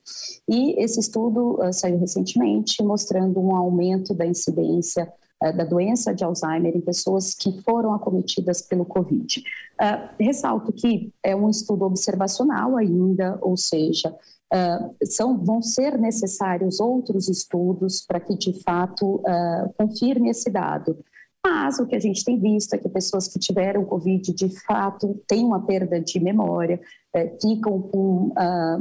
E 0.48 0.82
esse 0.82 1.00
estudo 1.00 1.62
uh, 1.62 1.70
saiu 1.70 1.98
recentemente 1.98 2.82
mostrando 2.82 3.38
um 3.38 3.54
aumento 3.54 4.14
da 4.14 4.24
incidência 4.24 5.12
uh, 5.44 5.54
da 5.54 5.64
doença 5.64 6.14
de 6.14 6.24
Alzheimer 6.24 6.74
em 6.74 6.80
pessoas 6.80 7.34
que 7.34 7.60
foram 7.60 7.92
acometidas 7.92 8.62
pelo 8.62 8.86
Covid. 8.86 9.38
Uh, 9.38 10.08
ressalto 10.18 10.72
que 10.72 11.12
é 11.22 11.36
um 11.36 11.50
estudo 11.50 11.84
observacional 11.84 12.74
ainda, 12.78 13.38
ou 13.42 13.54
seja, 13.54 14.16
Uh, 14.52 15.06
são, 15.06 15.38
vão 15.38 15.62
ser 15.62 15.96
necessários 15.96 16.80
outros 16.80 17.28
estudos 17.28 18.04
para 18.04 18.18
que, 18.18 18.36
de 18.36 18.60
fato, 18.64 19.16
uh, 19.16 19.72
confirme 19.78 20.30
esse 20.30 20.50
dado. 20.50 20.98
Mas 21.46 21.78
o 21.78 21.86
que 21.86 21.94
a 21.94 22.00
gente 22.00 22.24
tem 22.24 22.38
visto 22.38 22.74
é 22.74 22.78
que 22.78 22.88
pessoas 22.88 23.28
que 23.28 23.38
tiveram 23.38 23.84
Covid, 23.84 24.34
de 24.34 24.48
fato, 24.66 25.22
têm 25.26 25.44
uma 25.44 25.64
perda 25.64 26.00
de 26.00 26.18
memória, 26.18 26.80
uh, 27.16 27.40
ficam 27.40 27.80
com, 27.80 28.34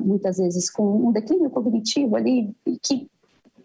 muitas 0.03 0.37
vezes 0.37 0.71
com 0.71 1.07
um 1.07 1.11
declínio 1.11 1.51
cognitivo 1.51 2.15
ali, 2.15 2.51
que 2.81 3.07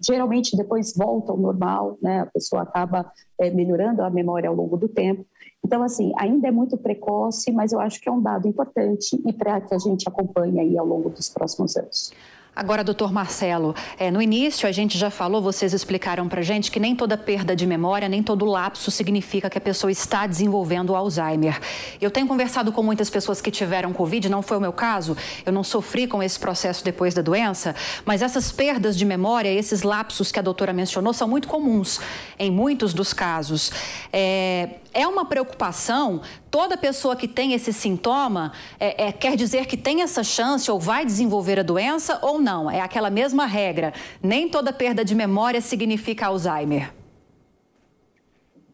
geralmente 0.05 0.57
depois 0.57 0.95
volta 0.95 1.33
ao 1.33 1.39
normal, 1.39 1.99
né? 2.03 2.21
a 2.21 2.27
pessoa 2.27 2.63
acaba 2.63 3.11
eh, 3.41 3.51
melhorando 3.51 4.03
a 4.03 4.11
memória 4.11 4.49
ao 4.49 4.55
longo 4.55 4.77
do 4.77 4.89
tempo. 4.89 5.25
Então, 5.65 5.83
assim, 5.83 6.13
ainda 6.19 6.49
é 6.49 6.51
muito 6.51 6.77
precoce, 6.77 7.51
mas 7.51 7.73
eu 7.73 7.81
acho 7.81 8.01
que 8.01 8.09
é 8.09 8.13
um 8.13 8.21
dado 8.21 8.47
importante 8.47 9.21
e 9.25 9.33
para 9.33 9.61
que 9.61 9.75
a 9.75 9.79
gente 9.79 10.07
acompanhe 10.07 10.61
aí 10.61 10.77
ao 10.77 10.87
longo 10.87 11.09
dos 11.09 11.31
próximos 11.31 11.77
anos. 11.77 12.13
Agora, 12.57 12.85
doutor 12.85 13.13
Marcelo, 13.13 13.75
é, 13.99 14.13
no 14.13 14.23
início 14.23 14.69
a 14.69 14.71
gente 14.71 14.97
já 14.97 15.11
falou, 15.11 15.43
vocês 15.43 15.73
explicaram 15.73 16.29
para 16.29 16.41
gente 16.41 16.71
que 16.71 16.79
nem 16.79 16.95
toda 16.95 17.17
perda 17.17 17.57
de 17.57 17.67
memória, 17.67 18.09
nem 18.09 18.23
todo 18.23 18.45
lapso 18.45 18.93
significa 18.93 19.51
que 19.51 19.59
a 19.59 19.61
pessoa 19.61 19.91
está 19.91 20.25
desenvolvendo 20.25 20.95
Alzheimer. 20.95 21.61
Eu 22.01 22.13
tenho 22.13 22.29
conversado 22.29 22.71
com 22.71 22.81
muitas 22.81 23.11
pessoas 23.11 23.41
que 23.41 23.51
tiveram 23.51 23.93
Covid, 23.93 24.29
não 24.29 24.41
foi 24.41 24.57
o 24.57 24.61
meu 24.61 24.73
caso, 24.73 25.17
eu 25.45 25.53
não 25.53 25.65
sofri 25.65 26.07
com 26.07 26.23
esse 26.23 26.39
processo 26.39 26.85
depois 26.85 27.13
da 27.13 27.23
doença, 27.23 27.75
mas 28.05 28.23
essas 28.23 28.53
perdas 28.53 28.97
de 28.97 29.05
memória, 29.05 29.49
esses 29.49 29.83
lapsos 29.83 30.31
que 30.31 30.39
a 30.39 30.43
doutora 30.43 30.73
mencionou, 30.73 31.13
são 31.13 31.27
muito 31.27 31.49
comuns 31.49 31.99
em 32.39 32.53
muitos 32.53 32.95
dos 32.95 33.13
casos. 33.13 33.73
É, 34.13 34.77
é 34.93 35.09
uma 35.09 35.25
preocupação. 35.25 36.23
Toda 36.55 36.77
pessoa 36.77 37.17
que 37.17 37.27
tem 37.27 37.53
esse 37.53 37.73
sintoma 37.73 38.53
é, 38.79 39.07
é, 39.07 39.13
quer 39.13 39.37
dizer 39.37 39.67
que 39.67 39.77
tem 39.77 40.03
essa 40.03 40.23
chance 40.23 40.71
ou 40.71 40.79
vai 40.79 41.05
desenvolver 41.05 41.59
a 41.59 41.65
doença 41.65 42.21
ou 42.23 42.41
não? 42.41 42.71
É 42.71 42.81
aquela 42.81 43.11
mesma 43.11 43.45
regra. 43.45 43.93
Nem 44.23 44.49
toda 44.49 44.73
perda 44.73 45.05
de 45.05 45.17
memória 45.17 45.61
significa 45.61 46.27
Alzheimer. 46.27 46.93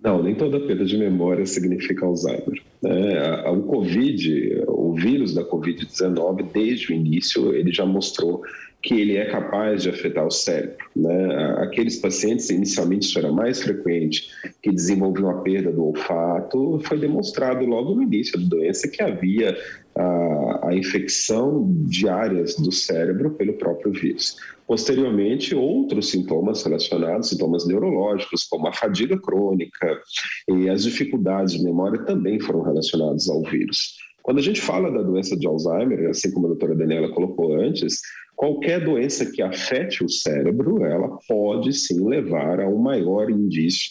Não, 0.03 0.23
nem 0.23 0.35
toda 0.35 0.61
perda 0.61 0.85
de 0.85 0.99
memória 0.99 1.47
significa 1.47 2.05
Alzheimer. 2.05 2.63
É, 2.85 3.49
o 3.49 3.63
Covid, 3.63 4.63
o 4.69 4.93
vírus 4.93 5.33
da 5.33 5.43
Covid-19, 5.43 6.49
desde 6.53 6.93
o 6.93 6.95
início, 6.95 7.55
ele 7.55 7.73
já 7.73 7.87
mostrou 7.87 8.43
que 8.83 8.95
ele 8.99 9.17
é 9.17 9.27
capaz 9.27 9.83
de 9.83 9.91
afetar 9.91 10.27
o 10.27 10.31
cérebro. 10.31 10.79
Né? 10.97 11.55
Aqueles 11.59 11.97
pacientes, 11.97 12.49
inicialmente 12.51 13.07
isso 13.07 13.19
era 13.19 13.31
mais 13.31 13.63
frequente, 13.63 14.29
que 14.63 14.73
desenvolviam 14.73 15.31
a 15.31 15.43
perda 15.43 15.71
do 15.71 15.85
olfato, 15.85 16.81
foi 16.85 16.99
demonstrado 16.99 17.65
logo 17.67 17.95
no 17.95 18.03
início 18.03 18.39
da 18.41 18.57
doença 18.57 18.89
que 18.89 19.03
havia 19.03 19.57
a, 19.95 20.69
a 20.69 20.75
infecção 20.75 21.71
de 21.87 22.09
áreas 22.09 22.57
do 22.57 22.73
cérebro 22.73 23.33
pelo 23.33 23.55
próprio 23.55 23.93
vírus. 23.93 24.37
Posteriormente, 24.67 25.55
outros 25.55 26.11
sintomas 26.11 26.63
relacionados, 26.63 27.29
sintomas 27.29 27.67
neurológicos, 27.67 28.45
como 28.45 28.69
a 28.69 28.73
fadiga 28.73 29.21
crônica 29.21 30.01
e 30.49 30.71
as 30.71 30.85
dificuldades 30.85 31.55
de 31.55 31.65
memória 31.65 32.03
também 32.05 32.39
foram 32.39 32.63
relacionados 32.63 33.29
ao 33.29 33.43
vírus. 33.43 33.97
Quando 34.23 34.39
a 34.39 34.43
gente 34.43 34.61
fala 34.61 34.91
da 34.91 35.03
doença 35.03 35.37
de 35.37 35.47
Alzheimer, 35.47 36.11
assim 36.11 36.31
como 36.31 36.47
a 36.47 36.50
doutora 36.50 36.75
Daniela 36.75 37.12
colocou 37.12 37.55
antes, 37.55 38.00
Qualquer 38.41 38.83
doença 38.83 39.31
que 39.31 39.43
afete 39.43 40.03
o 40.03 40.09
cérebro, 40.09 40.83
ela 40.83 41.19
pode 41.29 41.75
sim 41.75 42.09
levar 42.09 42.59
a 42.59 42.67
um 42.67 42.79
maior 42.79 43.31
índice, 43.31 43.91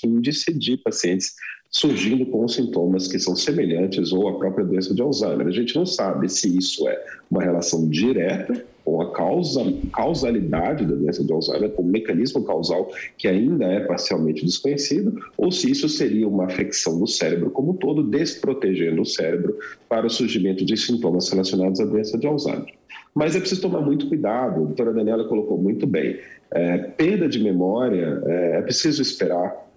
de 0.57 0.75
pacientes 0.77 1.35
surgindo 1.69 2.25
com 2.25 2.47
sintomas 2.47 3.07
que 3.07 3.19
são 3.19 3.35
semelhantes 3.35 4.11
ou 4.11 4.27
a 4.27 4.39
própria 4.39 4.65
doença 4.65 4.91
de 4.95 5.03
Alzheimer. 5.03 5.45
A 5.45 5.51
gente 5.51 5.75
não 5.75 5.85
sabe 5.85 6.27
se 6.27 6.57
isso 6.57 6.89
é 6.89 6.99
uma 7.29 7.43
relação 7.43 7.87
direta 7.87 8.65
com 8.89 9.01
a 9.01 9.11
causa, 9.11 9.61
causalidade 9.93 10.83
da 10.83 10.95
doença 10.95 11.23
de 11.23 11.31
Alzheimer, 11.31 11.69
com 11.71 11.83
o 11.83 11.85
mecanismo 11.85 12.43
causal 12.43 12.91
que 13.17 13.27
ainda 13.27 13.65
é 13.65 13.81
parcialmente 13.81 14.43
desconhecido, 14.43 15.15
ou 15.37 15.51
se 15.51 15.69
isso 15.69 15.87
seria 15.87 16.27
uma 16.27 16.45
afecção 16.45 16.99
do 16.99 17.05
cérebro 17.05 17.51
como 17.51 17.71
um 17.71 17.75
todo, 17.75 18.01
desprotegendo 18.01 19.01
o 19.01 19.05
cérebro 19.05 19.55
para 19.87 20.07
o 20.07 20.09
surgimento 20.09 20.65
de 20.65 20.75
sintomas 20.75 21.29
relacionados 21.29 21.79
à 21.79 21.85
doença 21.85 22.17
de 22.17 22.25
Alzheimer. 22.25 22.73
Mas 23.13 23.35
é 23.35 23.39
preciso 23.39 23.61
tomar 23.61 23.81
muito 23.81 24.07
cuidado, 24.07 24.61
a 24.61 24.65
doutora 24.65 24.93
Daniela 24.93 25.25
colocou 25.25 25.57
muito 25.57 25.85
bem. 25.85 26.17
É, 26.51 26.77
perda 26.77 27.29
de 27.29 27.39
memória, 27.43 28.21
é, 28.25 28.57
é 28.57 28.61
preciso 28.61 29.03
esperar, 29.03 29.68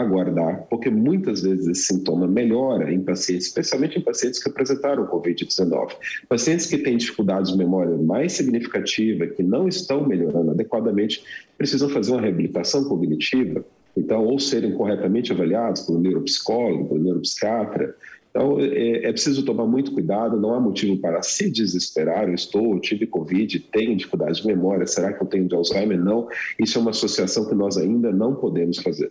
aguardar, 0.00 0.66
porque 0.68 0.90
muitas 0.90 1.42
vezes 1.42 1.66
esse 1.66 1.82
sintoma 1.82 2.26
melhora 2.26 2.92
em 2.92 3.00
pacientes, 3.00 3.46
especialmente 3.46 3.98
em 3.98 4.02
pacientes 4.02 4.42
que 4.42 4.48
apresentaram 4.48 5.06
Covid-19. 5.06 5.92
Pacientes 6.28 6.66
que 6.66 6.78
têm 6.78 6.96
dificuldades 6.96 7.52
de 7.52 7.58
memória 7.58 7.96
mais 7.96 8.32
significativa, 8.32 9.26
que 9.26 9.42
não 9.42 9.68
estão 9.68 10.06
melhorando 10.06 10.50
adequadamente, 10.50 11.22
precisam 11.56 11.88
fazer 11.88 12.12
uma 12.12 12.20
reabilitação 12.20 12.84
cognitiva, 12.84 13.64
então, 13.96 14.24
ou 14.24 14.38
serem 14.38 14.72
corretamente 14.74 15.32
avaliados 15.32 15.82
pelo 15.82 15.98
neuropsicólogo, 15.98 16.88
pelo 16.88 17.02
neuropsiquiatra, 17.02 17.94
então, 18.36 18.60
é, 18.60 19.06
é, 19.06 19.12
preciso 19.12 19.42
tomar 19.46 19.64
muito 19.64 19.92
cuidado, 19.92 20.38
não 20.38 20.52
há 20.52 20.60
motivo 20.60 20.98
para 20.98 21.22
se 21.22 21.50
desesperar. 21.50 22.28
Eu 22.28 22.34
estou, 22.34 22.74
eu 22.74 22.80
tive 22.80 23.06
Covid, 23.06 23.58
tenho 23.72 23.96
dificuldade 23.96 24.42
de 24.42 24.46
memória, 24.46 24.86
será 24.86 25.10
que 25.14 25.22
eu 25.22 25.26
tenho 25.26 25.48
de 25.48 25.54
Alzheimer? 25.54 25.98
Não. 25.98 26.28
Isso 26.58 26.76
é 26.76 26.82
uma 26.82 26.90
associação 26.90 27.48
que 27.48 27.54
nós 27.54 27.78
ainda 27.78 28.12
não 28.12 28.34
podemos 28.34 28.76
fazer. 28.76 29.10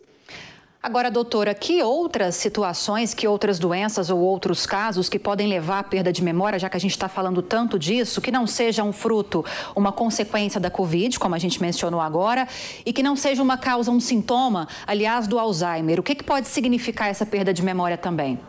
Agora, 0.86 1.10
doutora, 1.10 1.56
que 1.56 1.82
outras 1.82 2.36
situações, 2.36 3.12
que 3.12 3.27
outras 3.27 3.58
doenças 3.58 4.12
ou 4.12 4.20
outros 4.20 4.68
casos 4.68 5.10
que 5.10 5.18
podem 5.18 5.48
levar 5.48 5.80
à 5.80 5.84
perda 5.84 6.13
de 6.13 6.24
memória, 6.24 6.60
já 6.60 6.70
que 6.70 6.77
a 6.77 6.80
gente 6.80 6.92
está 6.92 7.10
falando 7.10 7.42
tanto 7.42 7.80
disso, 7.80 8.22
que 8.22 8.32
não 8.32 8.46
seja 8.46 8.84
um 8.84 8.94
fruto, 8.94 9.44
uma 9.75 9.92
consequência 9.92 10.60
da 10.60 10.70
Covid, 10.70 11.18
como 11.18 11.34
a 11.34 11.39
gente 11.39 11.60
mencionou 11.60 12.00
agora, 12.00 12.48
e 12.86 12.94
que 12.94 13.01
não 13.01 13.15
seja 13.15 13.42
uma 13.42 13.58
causa, 13.58 13.89
um 13.89 14.00
sintoma, 14.00 14.68
aliás, 14.86 15.25
do 15.25 15.39
Alzheimer? 15.39 16.00
O 16.00 16.04
que, 16.04 16.13
que 16.13 16.24
pode 16.24 16.48
significar 16.48 17.10
essa 17.10 17.25
perda 17.25 17.51
de 17.51 17.63
memória 17.63 17.98
também? 17.98 18.39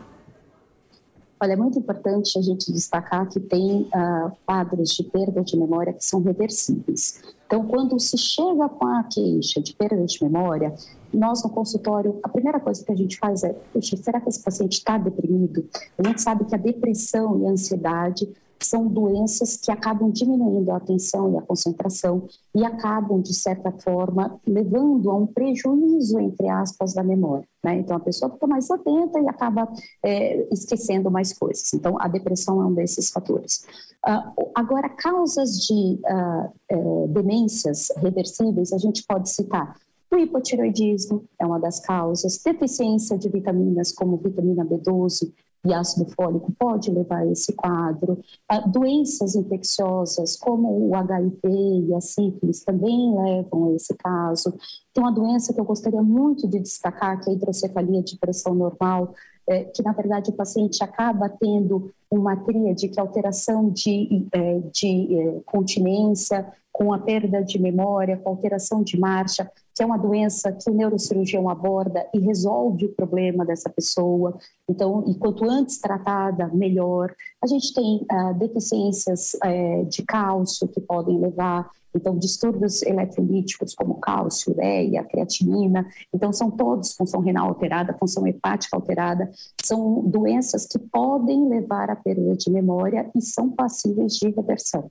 Olha, 1.41 1.53
é 1.53 1.55
muito 1.55 1.79
importante 1.79 2.37
a 2.37 2.41
gente 2.43 2.71
destacar 2.71 3.27
que 3.27 3.39
tem 3.39 3.81
uh, 3.81 4.31
quadros 4.45 4.91
de 4.91 5.03
perda 5.03 5.43
de 5.43 5.57
memória 5.57 5.91
que 5.91 6.05
são 6.05 6.21
reversíveis. 6.21 7.19
Então, 7.47 7.65
quando 7.65 7.99
se 7.99 8.17
chega 8.17 8.69
com 8.69 8.85
a 8.85 9.03
queixa 9.05 9.59
de 9.59 9.73
perda 9.73 10.05
de 10.05 10.23
memória, 10.23 10.75
nós 11.13 11.43
no 11.43 11.49
consultório, 11.49 12.19
a 12.23 12.29
primeira 12.29 12.59
coisa 12.59 12.83
que 12.83 12.91
a 12.91 12.95
gente 12.95 13.17
faz 13.17 13.43
é, 13.43 13.55
será 13.81 14.19
que 14.19 14.29
esse 14.29 14.43
paciente 14.43 14.73
está 14.73 14.97
deprimido? 14.97 15.67
A 15.97 16.07
gente 16.07 16.21
sabe 16.21 16.45
que 16.45 16.55
a 16.55 16.57
depressão 16.57 17.41
e 17.41 17.45
a 17.45 17.49
ansiedade 17.49 18.27
são 18.65 18.87
doenças 18.87 19.57
que 19.57 19.71
acabam 19.71 20.09
diminuindo 20.09 20.71
a 20.71 20.77
atenção 20.77 21.33
e 21.33 21.37
a 21.37 21.41
concentração 21.41 22.27
e 22.55 22.65
acabam, 22.65 23.21
de 23.21 23.33
certa 23.33 23.71
forma, 23.71 24.39
levando 24.45 25.11
a 25.11 25.15
um 25.15 25.27
prejuízo, 25.27 26.19
entre 26.19 26.49
aspas, 26.49 26.93
da 26.93 27.03
memória. 27.03 27.47
Né? 27.63 27.77
Então, 27.79 27.95
a 27.95 27.99
pessoa 27.99 28.31
fica 28.31 28.47
mais 28.47 28.69
atenta 28.71 29.19
e 29.19 29.27
acaba 29.27 29.71
é, 30.03 30.47
esquecendo 30.51 31.11
mais 31.11 31.33
coisas. 31.33 31.73
Então, 31.73 31.97
a 31.99 32.07
depressão 32.07 32.61
é 32.61 32.65
um 32.65 32.73
desses 32.73 33.09
fatores. 33.09 33.65
Uh, 34.07 34.51
agora, 34.55 34.89
causas 34.89 35.59
de 35.59 35.99
uh, 36.05 36.75
uh, 36.75 37.07
demências 37.09 37.89
reversíveis, 37.97 38.71
a 38.71 38.77
gente 38.77 39.03
pode 39.05 39.29
citar 39.29 39.75
o 40.11 40.17
hipotiroidismo 40.17 41.25
é 41.39 41.45
uma 41.45 41.59
das 41.59 41.79
causas, 41.79 42.41
deficiência 42.43 43.17
de 43.17 43.29
vitaminas 43.29 43.91
como 43.91 44.17
vitamina 44.17 44.65
B12, 44.65 45.33
e 45.65 45.73
ácido 45.73 46.09
fólico 46.11 46.51
pode 46.57 46.89
levar 46.89 47.19
a 47.19 47.27
esse 47.27 47.53
quadro. 47.53 48.19
Doenças 48.67 49.35
infecciosas, 49.35 50.37
como 50.37 50.87
o 50.87 50.95
HIV 50.95 51.39
e 51.43 51.93
a 51.93 51.99
sífilis, 51.99 52.63
também 52.63 53.13
levam 53.15 53.67
a 53.67 53.75
esse 53.75 53.93
caso. 53.95 54.53
Tem 54.93 55.03
uma 55.03 55.11
doença 55.11 55.53
que 55.53 55.59
eu 55.59 55.65
gostaria 55.65 56.01
muito 56.01 56.47
de 56.47 56.59
destacar, 56.59 57.19
que 57.19 57.29
é 57.29 57.33
a 57.33 57.35
hidrocefalia 57.35 58.01
de 58.01 58.17
pressão 58.17 58.53
normal, 58.53 59.13
é, 59.47 59.63
que 59.63 59.81
na 59.81 59.93
verdade 59.93 60.29
o 60.29 60.33
paciente 60.33 60.83
acaba 60.83 61.29
tendo 61.29 61.91
uma 62.11 62.35
tríade, 62.35 62.87
que 62.87 62.99
é 62.99 63.01
alteração 63.01 63.69
de, 63.69 64.27
é, 64.31 64.59
de 64.71 65.19
é, 65.19 65.39
continência, 65.45 66.45
com 66.77 66.93
a 66.93 66.99
perda 66.99 67.43
de 67.43 67.59
memória, 67.59 68.17
com 68.17 68.29
alteração 68.29 68.83
de 68.83 68.99
marcha, 68.99 69.49
que 69.73 69.81
é 69.81 69.85
uma 69.85 69.97
doença 69.97 70.51
que 70.51 70.69
o 70.69 70.73
neurocirurgião 70.75 71.49
aborda 71.49 72.07
e 72.13 72.19
resolve 72.19 72.85
o 72.85 72.93
problema 72.93 73.43
dessa 73.43 73.67
pessoa. 73.67 74.37
Então, 74.69 75.03
e 75.07 75.15
quanto 75.15 75.43
antes 75.49 75.79
tratada, 75.79 76.47
melhor. 76.53 77.11
A 77.43 77.47
gente 77.47 77.73
tem 77.73 78.05
ah, 78.07 78.31
deficiências 78.33 79.35
eh, 79.43 79.85
de 79.85 80.03
cálcio 80.03 80.67
que 80.67 80.79
podem 80.79 81.19
levar, 81.19 81.67
então, 81.97 82.17
distúrbios 82.17 82.81
eletrolíticos 82.83 83.73
como 83.73 83.95
cálcio, 83.95 84.53
ureia, 84.53 85.03
creatinina. 85.03 85.87
Então, 86.13 86.31
são 86.31 86.49
todos 86.49 86.93
função 86.93 87.21
renal 87.21 87.49
alterada, 87.49 87.97
função 87.97 88.25
hepática 88.27 88.75
alterada. 88.75 89.29
São 89.63 90.01
doenças 90.03 90.65
que 90.65 90.79
podem 90.79 91.49
levar 91.49 91.89
à 91.89 91.95
perda 91.95 92.35
de 92.35 92.49
memória 92.49 93.09
e 93.15 93.21
são 93.21 93.49
passíveis 93.49 94.13
de 94.13 94.29
reversão. 94.29 94.89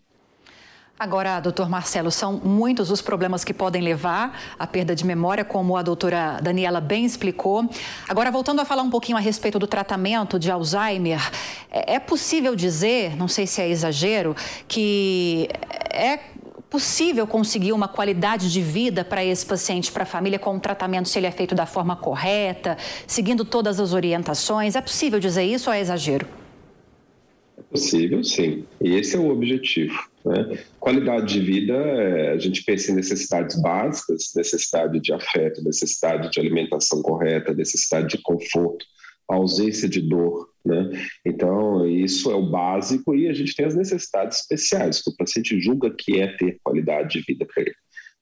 Agora, 0.99 1.38
doutor 1.40 1.69
Marcelo, 1.69 2.11
são 2.11 2.40
muitos 2.42 2.90
os 2.90 3.03
problemas 3.03 3.45
que 3.45 3.53
podem 3.53 3.83
levar 3.83 4.40
à 4.59 4.66
perda 4.66 4.97
de 4.97 5.05
memória, 5.05 5.45
como 5.45 5.77
a 5.77 5.83
doutora 5.83 6.40
Daniela 6.40 6.81
bem 6.81 7.05
explicou. 7.05 7.69
Agora, 8.09 8.31
voltando 8.31 8.61
a 8.61 8.64
falar 8.64 8.83
um 8.83 8.88
pouquinho 8.88 9.19
a 9.19 9.21
respeito 9.21 9.59
do 9.59 9.66
tratamento 9.66 10.38
de 10.38 10.51
Alzheimer, 10.51 11.21
é, 11.71 11.97
é 11.97 11.99
possível 11.99 12.57
dizer, 12.57 13.14
não 13.14 13.29
sei 13.29 13.47
se 13.47 13.61
é 13.61 13.69
exagero, 13.69 14.35
que 14.66 15.51
é 15.92 16.19
possível 16.77 17.27
conseguir 17.27 17.73
uma 17.73 17.89
qualidade 17.89 18.53
de 18.53 18.61
vida 18.61 19.03
para 19.03 19.25
esse 19.25 19.47
paciente, 19.47 19.91
para 19.91 20.03
a 20.03 20.07
família, 20.07 20.39
com 20.39 20.55
o 20.55 20.61
tratamento, 20.61 21.09
se 21.09 21.19
ele 21.19 21.27
é 21.27 21.31
feito 21.31 21.55
da 21.55 21.65
forma 21.65 21.97
correta, 21.97 22.77
seguindo 23.07 23.47
todas 23.47 23.81
as 23.81 23.95
orientações? 23.95 24.77
É 24.77 24.83
possível 24.83 25.19
dizer 25.19 25.45
isso 25.45 25.71
ou 25.71 25.75
é 25.75 25.81
exagero? 25.81 26.27
É 27.57 27.62
possível, 27.62 28.23
sim. 28.23 28.67
E 28.79 28.95
esse 28.95 29.17
é 29.17 29.19
o 29.19 29.31
objetivo. 29.31 29.99
Né? 30.23 30.59
Qualidade 30.79 31.33
de 31.33 31.41
vida, 31.41 31.73
é, 31.73 32.33
a 32.33 32.39
gente 32.39 32.62
pensa 32.62 32.93
em 32.93 32.95
necessidades 32.95 33.59
básicas, 33.59 34.33
necessidade 34.37 35.01
de 35.01 35.15
afeto, 35.15 35.65
necessidade 35.65 36.31
de 36.31 36.39
alimentação 36.39 37.01
correta, 37.01 37.55
necessidade 37.55 38.09
de 38.09 38.19
conforto, 38.19 38.85
ausência 39.27 39.89
de 39.89 40.03
dor, 40.03 40.51
né? 40.67 40.91
Então, 41.25 41.87
isso 41.87 42.31
é 42.31 42.35
o 42.35 42.51
básico 42.51 43.15
e 43.15 43.29
a 43.29 43.33
gente 43.33 43.55
tem 43.55 43.67
as 43.67 43.75
necessidades 43.75 44.41
especiais, 44.41 45.03
que 45.03 45.11
o 45.11 45.17
paciente 45.17 45.61
julga 45.61 45.95
que 45.97 46.21
é 46.21 46.37
ter 46.37 46.59
qualidade 46.63 47.19
de 47.19 47.25
vida 47.27 47.47
para 47.47 47.63
ele. 47.63 47.75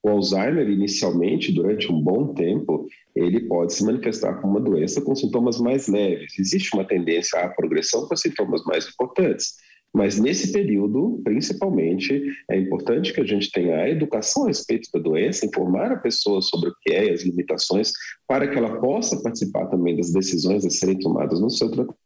O 0.02 0.10
Alzheimer, 0.10 0.68
inicialmente, 0.68 1.50
durante 1.50 1.90
um 1.90 1.98
bom 1.98 2.34
tempo, 2.34 2.86
ele 3.16 3.40
pode 3.48 3.72
se 3.72 3.82
manifestar 3.82 4.34
como 4.34 4.58
uma 4.58 4.60
doença 4.60 5.00
com 5.00 5.16
sintomas 5.16 5.58
mais 5.58 5.88
leves. 5.88 6.38
Existe 6.38 6.74
uma 6.74 6.84
tendência 6.84 7.40
à 7.40 7.48
progressão 7.48 8.06
com 8.06 8.14
sintomas 8.14 8.62
mais 8.64 8.86
importantes. 8.86 9.54
Mas 9.94 10.18
nesse 10.18 10.50
período, 10.50 11.20
principalmente, 11.22 12.20
é 12.50 12.58
importante 12.58 13.12
que 13.12 13.20
a 13.20 13.24
gente 13.24 13.50
tenha 13.52 13.76
a 13.76 13.88
educação 13.88 14.44
a 14.44 14.48
respeito 14.48 14.90
da 14.92 14.98
doença, 14.98 15.46
informar 15.46 15.92
a 15.92 15.96
pessoa 15.96 16.42
sobre 16.42 16.70
o 16.70 16.74
que 16.82 16.92
é 16.92 17.06
e 17.06 17.10
as 17.10 17.22
limitações, 17.22 17.92
para 18.26 18.48
que 18.48 18.58
ela 18.58 18.80
possa 18.80 19.22
participar 19.22 19.66
também 19.68 19.96
das 19.96 20.12
decisões 20.12 20.66
a 20.66 20.70
serem 20.70 20.98
tomadas 20.98 21.40
no 21.40 21.48
seu 21.48 21.70
tratamento, 21.70 22.03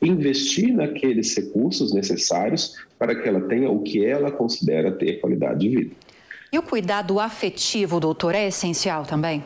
investir 0.00 0.72
naqueles 0.72 1.36
recursos 1.36 1.92
necessários 1.92 2.76
para 2.98 3.14
que 3.14 3.28
ela 3.28 3.40
tenha 3.42 3.68
o 3.68 3.82
que 3.82 4.04
ela 4.04 4.30
considera 4.30 4.92
ter 4.92 5.20
qualidade 5.20 5.60
de 5.60 5.76
vida. 5.76 5.94
E 6.52 6.58
o 6.58 6.62
cuidado 6.62 7.18
afetivo, 7.18 7.98
doutor, 7.98 8.34
é 8.34 8.46
essencial 8.46 9.04
também? 9.04 9.42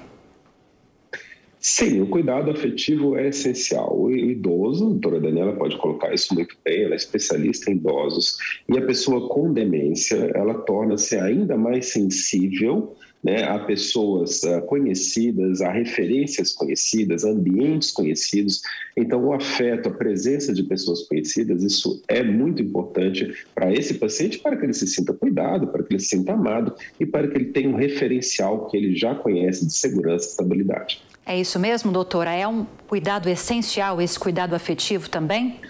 Sim, 1.59 2.03
o 2.03 2.07
cuidado 2.07 2.51
afetivo 2.51 3.17
é 3.17 3.29
essencial. 3.29 3.99
O 3.99 4.13
idoso, 4.13 4.85
a 4.85 4.89
doutora 4.91 5.21
Daniela 5.21 5.57
pode 5.57 5.77
colocar 5.79 6.13
isso 6.13 6.35
muito 6.35 6.55
bem, 6.63 6.85
ela 6.85 6.93
é 6.93 6.97
especialista 6.97 7.71
em 7.71 7.77
idosos, 7.77 8.37
e 8.69 8.79
a 8.79 8.85
pessoa 8.85 9.29
com 9.29 9.53
demência, 9.53 10.17
ela 10.35 10.55
torna-se 10.55 11.17
ainda 11.17 11.57
mais 11.57 11.87
sensível 11.87 12.95
né, 13.23 13.45
a 13.45 13.59
pessoas 13.59 14.43
uh, 14.45 14.63
conhecidas, 14.63 15.61
a 15.61 15.73
referências 15.73 16.53
conhecidas, 16.53 17.25
a 17.25 17.31
ambientes 17.31 17.91
conhecidos. 17.91 18.63
Então, 18.97 19.25
o 19.25 19.33
afeto, 19.33 19.89
a 19.89 19.93
presença 19.93 20.53
de 20.53 20.63
pessoas 20.63 21.03
conhecidas, 21.03 21.63
isso 21.63 22.03
é 22.09 22.23
muito 22.23 22.63
importante 22.63 23.47
para 23.55 23.73
esse 23.73 23.95
paciente, 23.95 24.39
para 24.39 24.57
que 24.57 24.65
ele 24.65 24.75
se 24.75 24.87
sinta 24.87 25.13
cuidado, 25.13 25.67
para 25.69 25.83
que 25.83 25.95
ele 25.95 26.01
se 26.01 26.17
sinta 26.17 26.33
amado 26.33 26.75
e 26.99 27.07
para 27.07 27.29
que 27.29 27.37
ele 27.37 27.47
tenha 27.47 27.69
um 27.69 27.77
referencial 27.77 28.67
que 28.69 28.77
ele 28.77 28.95
já 28.95 29.15
conhece 29.15 29.67
de 29.67 29.73
segurança 29.73 30.27
e 30.27 30.31
estabilidade. 30.31 31.03
É 31.27 31.39
isso 31.39 31.59
mesmo, 31.59 31.93
doutora? 31.93 32.33
É 32.33 32.49
um 32.49 32.65
cuidado 32.87 33.29
essencial 33.29 34.01
esse 34.01 34.19
cuidado 34.19 34.55
afetivo 34.55 35.11
também? 35.11 35.61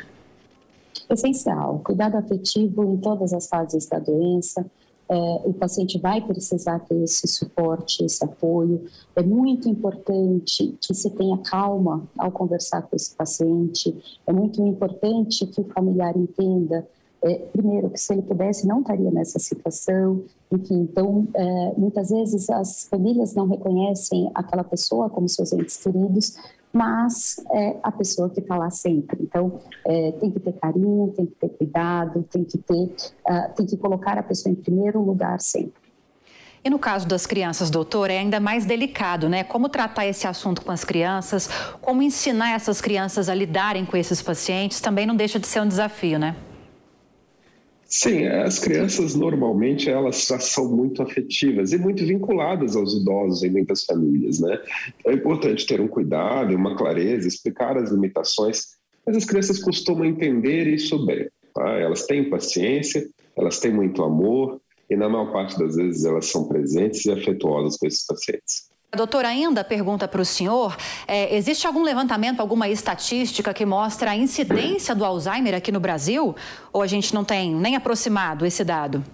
Essencial. 1.10 1.80
Cuidado 1.84 2.16
afetivo 2.16 2.84
em 2.84 2.96
todas 2.98 3.32
as 3.32 3.48
fases 3.48 3.86
da 3.86 3.98
doença. 3.98 4.64
É, 5.10 5.14
o 5.44 5.54
paciente 5.54 5.98
vai 5.98 6.20
precisar 6.20 6.80
ter 6.80 7.02
esse 7.02 7.26
suporte, 7.26 8.04
esse 8.04 8.22
apoio. 8.24 8.84
É 9.16 9.22
muito 9.22 9.68
importante 9.68 10.76
que 10.80 10.94
se 10.94 11.10
tenha 11.10 11.38
calma 11.38 12.06
ao 12.16 12.30
conversar 12.30 12.82
com 12.82 12.94
esse 12.94 13.14
paciente. 13.14 13.96
É 14.26 14.32
muito 14.32 14.60
importante 14.62 15.46
que 15.46 15.60
o 15.60 15.64
familiar 15.64 16.16
entenda 16.16 16.86
é, 17.22 17.34
primeiro, 17.52 17.90
que 17.90 17.98
se 17.98 18.12
ele 18.12 18.22
pudesse, 18.22 18.66
não 18.66 18.80
estaria 18.80 19.10
nessa 19.10 19.38
situação. 19.38 20.22
Enfim, 20.52 20.80
então, 20.80 21.26
é, 21.34 21.72
muitas 21.76 22.10
vezes 22.10 22.48
as 22.48 22.84
famílias 22.88 23.34
não 23.34 23.46
reconhecem 23.46 24.30
aquela 24.34 24.64
pessoa 24.64 25.10
como 25.10 25.28
seus 25.28 25.52
entes 25.52 25.76
queridos, 25.76 26.36
mas 26.72 27.36
é 27.50 27.76
a 27.82 27.90
pessoa 27.90 28.28
que 28.30 28.40
está 28.40 28.56
lá 28.56 28.70
sempre. 28.70 29.18
Então, 29.22 29.60
é, 29.86 30.12
tem 30.12 30.30
que 30.30 30.40
ter 30.40 30.52
carinho, 30.52 31.12
tem 31.16 31.26
que 31.26 31.34
ter 31.34 31.48
cuidado, 31.48 32.22
tem 32.30 32.44
que 32.44 32.58
ter, 32.58 32.74
uh, 32.74 33.54
tem 33.56 33.66
que 33.66 33.76
colocar 33.76 34.18
a 34.18 34.22
pessoa 34.22 34.52
em 34.52 34.56
primeiro 34.56 35.02
lugar 35.02 35.40
sempre. 35.40 35.88
E 36.64 36.68
no 36.68 36.78
caso 36.78 37.06
das 37.06 37.24
crianças, 37.24 37.70
doutor, 37.70 38.10
é 38.10 38.18
ainda 38.18 38.40
mais 38.40 38.66
delicado, 38.66 39.28
né? 39.28 39.44
Como 39.44 39.68
tratar 39.68 40.06
esse 40.06 40.26
assunto 40.26 40.62
com 40.62 40.72
as 40.72 40.84
crianças, 40.84 41.48
como 41.80 42.02
ensinar 42.02 42.50
essas 42.50 42.80
crianças 42.80 43.28
a 43.28 43.34
lidarem 43.34 43.84
com 43.84 43.96
esses 43.96 44.20
pacientes, 44.20 44.80
também 44.80 45.06
não 45.06 45.14
deixa 45.14 45.38
de 45.38 45.46
ser 45.46 45.60
um 45.60 45.68
desafio, 45.68 46.18
né? 46.18 46.34
Sim, 47.90 48.26
as 48.26 48.58
crianças 48.58 49.14
normalmente 49.14 49.88
elas 49.88 50.26
já 50.26 50.38
são 50.38 50.70
muito 50.70 51.02
afetivas 51.02 51.72
e 51.72 51.78
muito 51.78 52.04
vinculadas 52.04 52.76
aos 52.76 52.94
idosos 52.94 53.42
em 53.42 53.50
muitas 53.50 53.84
famílias, 53.84 54.40
né? 54.40 54.60
É 55.06 55.14
importante 55.14 55.66
ter 55.66 55.80
um 55.80 55.88
cuidado, 55.88 56.54
uma 56.54 56.76
clareza, 56.76 57.26
explicar 57.26 57.78
as 57.78 57.90
limitações, 57.90 58.76
mas 59.06 59.16
as 59.16 59.24
crianças 59.24 59.58
costumam 59.58 60.04
entender 60.04 60.66
isso 60.66 61.06
bem. 61.06 61.30
Tá? 61.54 61.66
Elas 61.78 62.04
têm 62.04 62.28
paciência, 62.28 63.08
elas 63.34 63.58
têm 63.58 63.72
muito 63.72 64.02
amor 64.02 64.60
e 64.90 64.94
na 64.94 65.08
maior 65.08 65.32
parte 65.32 65.58
das 65.58 65.76
vezes 65.76 66.04
elas 66.04 66.26
são 66.26 66.46
presentes 66.46 67.06
e 67.06 67.10
afetuosas 67.10 67.78
com 67.78 67.86
esses 67.86 68.04
pacientes. 68.04 68.67
Doutora 68.96 69.28
ainda 69.28 69.62
pergunta 69.62 70.08
para 70.08 70.22
o 70.22 70.24
senhor: 70.24 70.74
é, 71.06 71.36
existe 71.36 71.66
algum 71.66 71.82
levantamento, 71.82 72.40
alguma 72.40 72.68
estatística 72.68 73.52
que 73.52 73.66
mostra 73.66 74.12
a 74.12 74.16
incidência 74.16 74.94
do 74.94 75.04
Alzheimer 75.04 75.54
aqui 75.54 75.70
no 75.70 75.78
Brasil? 75.78 76.34
Ou 76.72 76.80
a 76.80 76.86
gente 76.86 77.14
não 77.14 77.22
tem 77.22 77.54
nem 77.54 77.76
aproximado 77.76 78.46
esse 78.46 78.64
dado? 78.64 79.04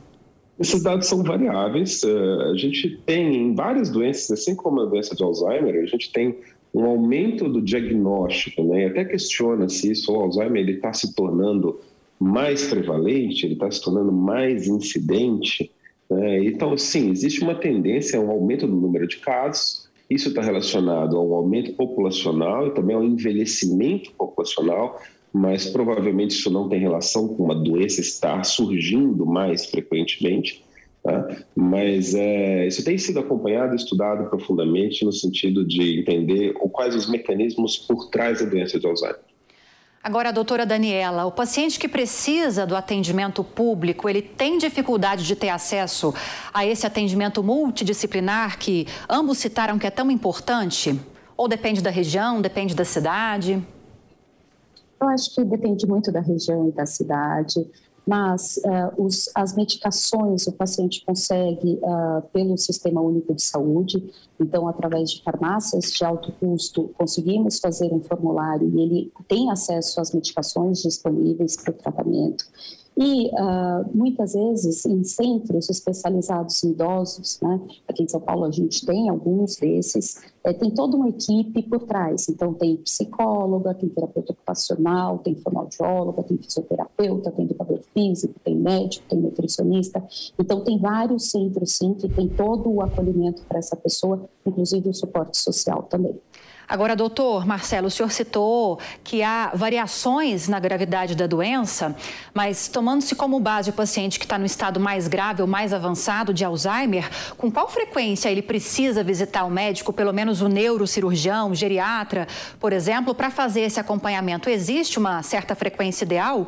Esses 0.61 0.81
dados 0.81 1.09
são 1.09 1.25
variáveis. 1.25 2.05
É, 2.05 2.53
a 2.53 2.57
gente 2.57 3.01
tem 3.05 3.35
em 3.35 3.55
várias 3.55 3.91
doenças, 3.91 4.31
assim 4.31 4.55
como 4.55 4.81
a 4.81 4.85
doença 4.85 5.17
de 5.17 5.25
Alzheimer, 5.25 5.83
a 5.83 5.87
gente 5.87 6.13
tem 6.13 6.39
um 6.73 6.85
aumento 6.85 7.49
do 7.49 7.61
diagnóstico, 7.61 8.63
né? 8.63 8.83
E 8.83 8.85
até 8.87 9.05
questiona 9.05 9.69
se 9.69 9.91
isso, 9.91 10.13
o 10.13 10.21
Alzheimer, 10.21 10.69
está 10.69 10.93
se 10.93 11.13
tornando 11.17 11.81
mais 12.19 12.69
prevalente, 12.69 13.45
ele 13.45 13.55
está 13.55 13.69
se 13.69 13.83
tornando 13.83 14.13
mais 14.13 14.69
incidente. 14.69 15.71
Né? 16.11 16.45
Então, 16.45 16.77
sim, 16.77 17.11
existe 17.11 17.43
uma 17.43 17.55
tendência 17.55 18.19
a 18.19 18.23
um 18.23 18.31
aumento 18.31 18.67
do 18.67 18.75
número 18.75 19.07
de 19.07 19.19
casos, 19.19 19.89
isso 20.09 20.29
está 20.29 20.43
relacionado 20.43 21.17
ao 21.17 21.33
aumento 21.35 21.73
populacional 21.75 22.67
e 22.67 22.75
também 22.75 22.95
ao 22.95 23.03
envelhecimento 23.03 24.13
populacional, 24.13 25.01
mas 25.33 25.67
provavelmente 25.67 26.33
isso 26.33 26.51
não 26.51 26.69
tem 26.69 26.79
relação 26.79 27.29
com 27.29 27.45
uma 27.45 27.55
doença 27.55 28.01
estar 28.01 28.45
surgindo 28.45 29.27
mais 29.27 29.67
frequentemente. 29.67 30.65
Tá? 31.03 31.37
Mas 31.55 32.15
é, 32.15 32.67
isso 32.67 32.85
tem 32.85 32.97
sido 32.97 33.19
acompanhado 33.19 33.75
estudado 33.75 34.29
profundamente 34.31 35.05
no 35.05 35.13
sentido 35.13 35.65
de 35.65 36.01
entender 36.01 36.55
quais 36.55 36.95
os 36.95 37.11
mecanismos 37.11 37.77
por 37.77 38.09
trás 38.11 38.41
da 38.41 38.47
doença 38.47 38.79
de 38.79 38.87
Alzheimer. 38.87 39.34
Agora, 40.05 40.31
doutora 40.31 40.67
Daniela, 40.67 41.25
o 41.25 41.33
paciente 41.33 41.79
que 41.79 41.89
precisa 41.89 42.67
do 42.67 42.77
atendimento 42.77 43.43
público, 43.43 44.07
ele 44.07 44.21
tem 44.21 44.59
dificuldade 44.59 45.25
de 45.25 45.35
ter 45.35 45.49
acesso 45.49 46.13
a 46.53 46.67
esse 46.67 46.87
atendimento 46.87 47.43
multidisciplinar 47.43 48.59
que 48.59 48.87
ambos 49.09 49.39
citaram 49.39 49.79
que 49.79 49.87
é 49.87 49.91
tão 49.91 50.11
importante? 50.11 51.01
Ou 51.35 51.49
depende 51.49 51.81
da 51.81 51.89
região, 51.89 52.43
depende 52.43 52.75
da 52.75 52.85
cidade? 52.85 53.67
Eu 55.01 55.09
acho 55.09 55.35
que 55.35 55.43
depende 55.43 55.87
muito 55.87 56.13
da 56.13 56.21
região 56.21 56.69
e 56.69 56.73
da 56.73 56.85
cidade 56.85 57.67
mas 58.07 58.59
uh, 58.59 59.03
os, 59.03 59.31
as 59.35 59.55
medicações 59.55 60.47
o 60.47 60.53
paciente 60.53 61.05
consegue 61.05 61.79
uh, 61.83 62.23
pelo 62.33 62.57
Sistema 62.57 63.01
Único 63.01 63.35
de 63.35 63.43
Saúde, 63.43 64.13
então, 64.39 64.69
através 64.69 65.11
de 65.11 65.23
farmácias 65.23 65.91
de 65.93 66.05
alto 66.05 66.33
custo, 66.33 66.91
conseguimos 66.99 67.59
fazer 67.59 67.93
um 67.93 68.01
formulário 68.01 68.69
e 68.69 68.81
ele 68.81 69.13
tem 69.27 69.51
acesso 69.51 70.01
às 70.01 70.13
medicações 70.13 70.83
disponíveis 70.83 71.57
para 71.57 71.71
o 71.71 71.75
tratamento. 71.75 72.45
E 72.97 73.27
uh, 73.29 73.91
muitas 73.93 74.35
vezes 74.35 74.85
em 74.87 75.03
centros 75.03 75.69
especializados 75.69 76.63
em 76.63 76.71
idosos, 76.71 77.41
né? 77.43 77.61
aqui 77.89 78.05
em 78.05 78.09
São 78.09 78.21
Paulo 78.21 78.45
a 78.45 78.51
gente 78.51 78.87
tem 78.87 79.09
alguns 79.09 79.57
desses, 79.57 80.21
é, 80.45 80.53
tem 80.53 80.71
toda 80.71 80.97
uma 80.97 81.09
equipe 81.09 81.63
por 81.63 81.81
trás. 81.87 82.29
Então, 82.29 82.53
tem 82.53 82.77
psicóloga, 82.77 83.75
tem 83.75 83.89
terapeuta 83.89 84.33
ocupacional, 84.33 85.19
tem 85.19 85.35
fonoaudióloga, 85.35 86.23
tem 86.23 86.37
fisioterapeuta, 86.37 87.31
tem 87.31 87.47
educador 87.47 87.81
físico, 87.95 88.35
tem 88.45 88.55
médico, 88.55 89.07
tem 89.09 89.19
nutricionista. 89.19 90.05
Então, 90.39 90.61
tem 90.61 90.79
vários 90.79 91.31
centros, 91.31 91.77
sim, 91.77 91.95
que 91.95 92.09
tem 92.09 92.29
todo 92.29 92.71
o 92.71 92.83
acolhimento 92.83 93.43
para 93.49 93.59
essa 93.59 93.75
pessoa, 93.75 94.29
inclusive 94.45 94.91
o 94.91 94.95
suporte 94.95 95.39
social 95.39 95.85
também. 95.85 96.15
Agora, 96.67 96.97
doutor 96.97 97.47
Marcelo, 97.47 97.89
o 97.89 97.91
senhor 97.91 98.11
citou 98.11 98.79
que 99.03 99.23
há 99.23 99.53
variações 99.55 100.49
na 100.49 100.59
gravidade 100.59 101.15
da 101.15 101.27
doença, 101.27 101.95
mas 102.33 102.69
tomando-se 102.69 103.15
como 103.15 103.39
base 103.39 103.71
o 103.71 103.73
paciente 103.73 104.19
que 104.19 104.25
está 104.25 104.39
no 104.39 104.47
estado 104.47 104.81
mais 104.81 105.07
grave 105.07 105.43
ou 105.43 105.49
mais 105.49 105.73
avançado 105.73 106.33
de 106.33 106.45
Alzheimer, 106.45 107.09
com 107.37 107.51
qual 107.51 107.69
frequência 107.69 108.31
ele 108.31 108.43
precisa 108.43 109.05
visitar 109.05 109.45
o 109.45 109.51
médico, 109.51 109.93
pelo 109.93 110.13
menos 110.13 110.41
o 110.41 110.49
neurocirurgião, 110.49 111.55
geriatra, 111.55 112.27
por 112.59 112.73
exemplo, 112.73 113.15
para 113.15 113.31
fazer 113.31 113.63
esse 113.63 113.79
acompanhamento? 113.79 114.49
Existe 114.49 114.99
uma 114.99 115.23
certa 115.23 115.55
frequência 115.55 116.05
ideal? 116.05 116.47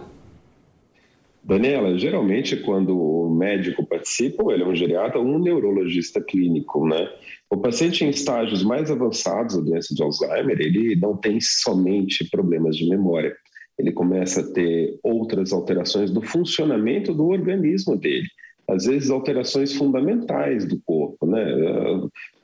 Daniela, 1.46 1.96
geralmente 1.96 2.57
quando 2.57 2.98
o 2.98 3.31
médico 3.31 3.87
participa, 3.87 4.52
ele 4.52 4.64
é 4.64 4.66
um 4.66 4.74
geriatra 4.74 5.20
ou 5.20 5.24
um 5.24 5.38
neurologista 5.38 6.20
clínico, 6.20 6.85
né? 6.88 7.09
O 7.48 7.56
paciente 7.56 8.04
em 8.04 8.11
estágios 8.11 8.62
mais 8.62 8.90
avançados 8.90 9.56
da 9.56 9.62
doença 9.62 9.94
de 9.94 10.02
Alzheimer, 10.02 10.61
ele 10.61 10.96
não 10.96 11.16
tem 11.16 11.40
somente 11.40 12.28
problemas 12.28 12.76
de 12.76 12.88
memória, 12.88 13.37
ele 13.78 13.92
começa 13.92 14.40
a 14.40 14.52
ter 14.52 14.98
outras 15.02 15.52
alterações 15.52 16.11
do 16.11 16.22
funcionamento 16.22 17.14
do 17.14 17.26
organismo 17.28 17.96
dele. 17.96 18.26
às 18.68 18.85
vezes 18.85 19.11
alterações 19.11 19.72
fundamentais 19.72 20.66
do 20.66 20.80
corpo, 20.80 21.24
né? 21.26 21.44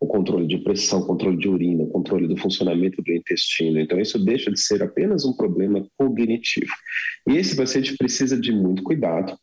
O 0.01 0.07
controle 0.07 0.47
de 0.47 0.59
pressão, 0.59 1.03
controle 1.03 1.37
de 1.37 1.49
urina, 1.49 1.87
controle 1.87 2.29
do 2.29 2.37
funcionamento 2.37 3.03
do 3.03 3.13
intestino. 3.13 3.81
Então, 3.81 3.99
isso 3.99 4.25
deixa 4.25 4.51
de 4.51 4.61
ser 4.61 4.83
apenas 4.83 5.25
um 5.25 5.33
problema 5.33 5.85
cognitivo. 5.97 6.73
E 7.29 7.37
esse 7.37 7.57
paciente 7.57 7.97
precisa 7.97 8.41
de 8.41 8.53
muito 8.53 8.83
cuidado, 8.83 9.37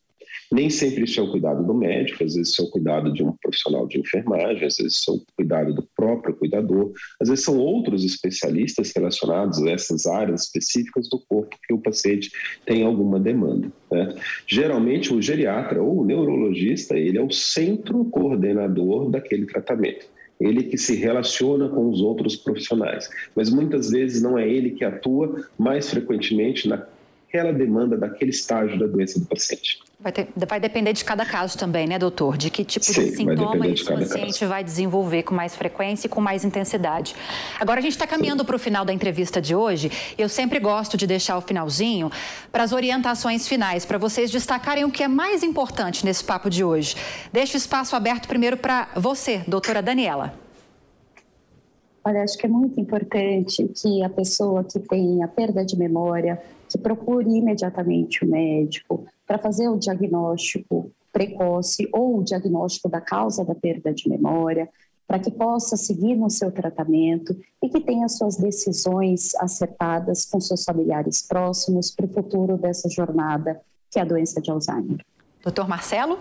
nem 0.52 0.68
sempre 0.68 1.04
isso 1.04 1.20
é 1.20 1.22
o 1.22 1.30
cuidado 1.30 1.64
do 1.64 1.72
médico, 1.72 2.24
às 2.24 2.34
vezes 2.34 2.50
isso 2.50 2.62
é 2.62 2.64
o 2.64 2.70
cuidado 2.70 3.12
de 3.12 3.22
um 3.22 3.32
profissional 3.40 3.86
de 3.86 4.00
enfermagem, 4.00 4.66
às 4.66 4.76
vezes 4.76 4.96
isso 4.96 5.10
é 5.10 5.14
o 5.14 5.22
cuidado 5.36 5.74
do 5.74 5.88
próprio 5.96 6.34
cuidador, 6.34 6.92
às 7.20 7.28
vezes 7.28 7.44
são 7.44 7.58
outros 7.58 8.04
especialistas 8.04 8.92
relacionados 8.94 9.62
a 9.62 9.70
essas 9.70 10.06
áreas 10.06 10.42
específicas 10.42 11.08
do 11.08 11.20
corpo 11.20 11.56
que 11.66 11.72
o 11.72 11.78
paciente 11.78 12.30
tem 12.66 12.82
alguma 12.82 13.20
demanda. 13.20 13.72
Né? 13.90 14.14
Geralmente 14.46 15.14
o 15.14 15.22
geriatra 15.22 15.82
ou 15.82 16.00
o 16.00 16.04
neurologista, 16.04 16.98
ele 16.98 17.18
é 17.18 17.22
o 17.22 17.30
centro 17.30 18.04
coordenador 18.06 19.10
daquele 19.10 19.46
tratamento 19.46 20.06
ele 20.40 20.64
que 20.64 20.78
se 20.78 20.96
relaciona 20.96 21.68
com 21.68 21.90
os 21.90 22.00
outros 22.00 22.34
profissionais. 22.34 23.10
Mas 23.36 23.50
muitas 23.50 23.90
vezes 23.90 24.22
não 24.22 24.38
é 24.38 24.48
ele 24.48 24.70
que 24.70 24.84
atua 24.84 25.44
mais 25.58 25.90
frequentemente 25.90 26.66
naquela 27.30 27.52
demanda 27.52 27.96
daquele 27.96 28.30
estágio 28.30 28.76
da 28.78 28.86
doença 28.86 29.20
do 29.20 29.26
paciente. 29.26 29.78
Vai, 30.00 30.10
ter, 30.10 30.28
vai, 30.34 30.58
depender 30.58 30.92
de 30.92 31.04
cada 31.04 31.24
caso 31.24 31.56
também, 31.56 31.86
né, 31.86 31.98
doutor? 31.98 32.36
De 32.36 32.50
que 32.50 32.64
tipo 32.64 32.84
Sim, 32.84 33.04
de 33.04 33.16
sintoma 33.16 33.66
esse 33.68 33.84
paciente 33.84 34.40
caso. 34.40 34.48
vai 34.48 34.64
desenvolver 34.64 35.22
com 35.22 35.34
mais 35.34 35.54
frequência 35.54 36.06
e 36.06 36.10
com 36.10 36.20
mais 36.20 36.44
intensidade. 36.44 37.14
Agora, 37.60 37.78
a 37.78 37.82
gente 37.82 37.92
está 37.92 38.06
caminhando 38.06 38.44
para 38.44 38.56
o 38.56 38.58
final 38.58 38.84
da 38.84 38.92
entrevista 38.92 39.40
de 39.40 39.54
hoje. 39.54 39.90
Eu 40.18 40.28
sempre 40.28 40.58
gosto 40.58 40.96
de 40.96 41.06
deixar 41.06 41.38
o 41.38 41.40
finalzinho 41.40 42.10
para 42.50 42.64
as 42.64 42.72
orientações 42.72 43.46
finais, 43.46 43.84
para 43.84 43.98
vocês 43.98 44.30
destacarem 44.30 44.84
o 44.84 44.90
que 44.90 45.02
é 45.02 45.08
mais 45.08 45.42
importante 45.42 46.04
nesse 46.04 46.24
papo 46.24 46.50
de 46.50 46.64
hoje. 46.64 46.96
Deixo 47.32 47.54
o 47.54 47.58
espaço 47.58 47.94
aberto 47.94 48.26
primeiro 48.26 48.56
para 48.56 48.88
você, 48.96 49.42
doutora 49.46 49.80
Daniela. 49.80 50.34
Olha, 52.02 52.22
acho 52.22 52.38
que 52.38 52.46
é 52.46 52.48
muito 52.48 52.80
importante 52.80 53.68
que 53.68 54.02
a 54.02 54.08
pessoa 54.08 54.64
que 54.64 54.80
tem 54.80 55.22
a 55.22 55.28
perda 55.28 55.62
de 55.62 55.76
memória, 55.76 56.40
que 56.70 56.78
procure 56.78 57.28
imediatamente 57.28 58.24
o 58.24 58.28
médico, 58.28 59.04
para 59.26 59.38
fazer 59.38 59.68
o 59.68 59.76
diagnóstico 59.76 60.90
precoce 61.12 61.88
ou 61.92 62.18
o 62.18 62.22
diagnóstico 62.22 62.88
da 62.88 63.00
causa 63.00 63.44
da 63.44 63.54
perda 63.54 63.92
de 63.92 64.08
memória, 64.08 64.68
para 65.06 65.18
que 65.18 65.30
possa 65.30 65.76
seguir 65.76 66.14
no 66.14 66.30
seu 66.30 66.52
tratamento 66.52 67.36
e 67.60 67.68
que 67.68 67.80
tenha 67.80 68.08
suas 68.08 68.36
decisões 68.36 69.34
acertadas 69.34 70.24
com 70.24 70.40
seus 70.40 70.62
familiares 70.62 71.26
próximos 71.26 71.90
para 71.90 72.06
o 72.06 72.08
futuro 72.08 72.56
dessa 72.56 72.88
jornada 72.88 73.60
que 73.90 73.98
é 73.98 74.02
a 74.02 74.04
doença 74.04 74.40
de 74.40 74.50
Alzheimer. 74.50 75.04
Doutor 75.42 75.68
Marcelo? 75.68 76.16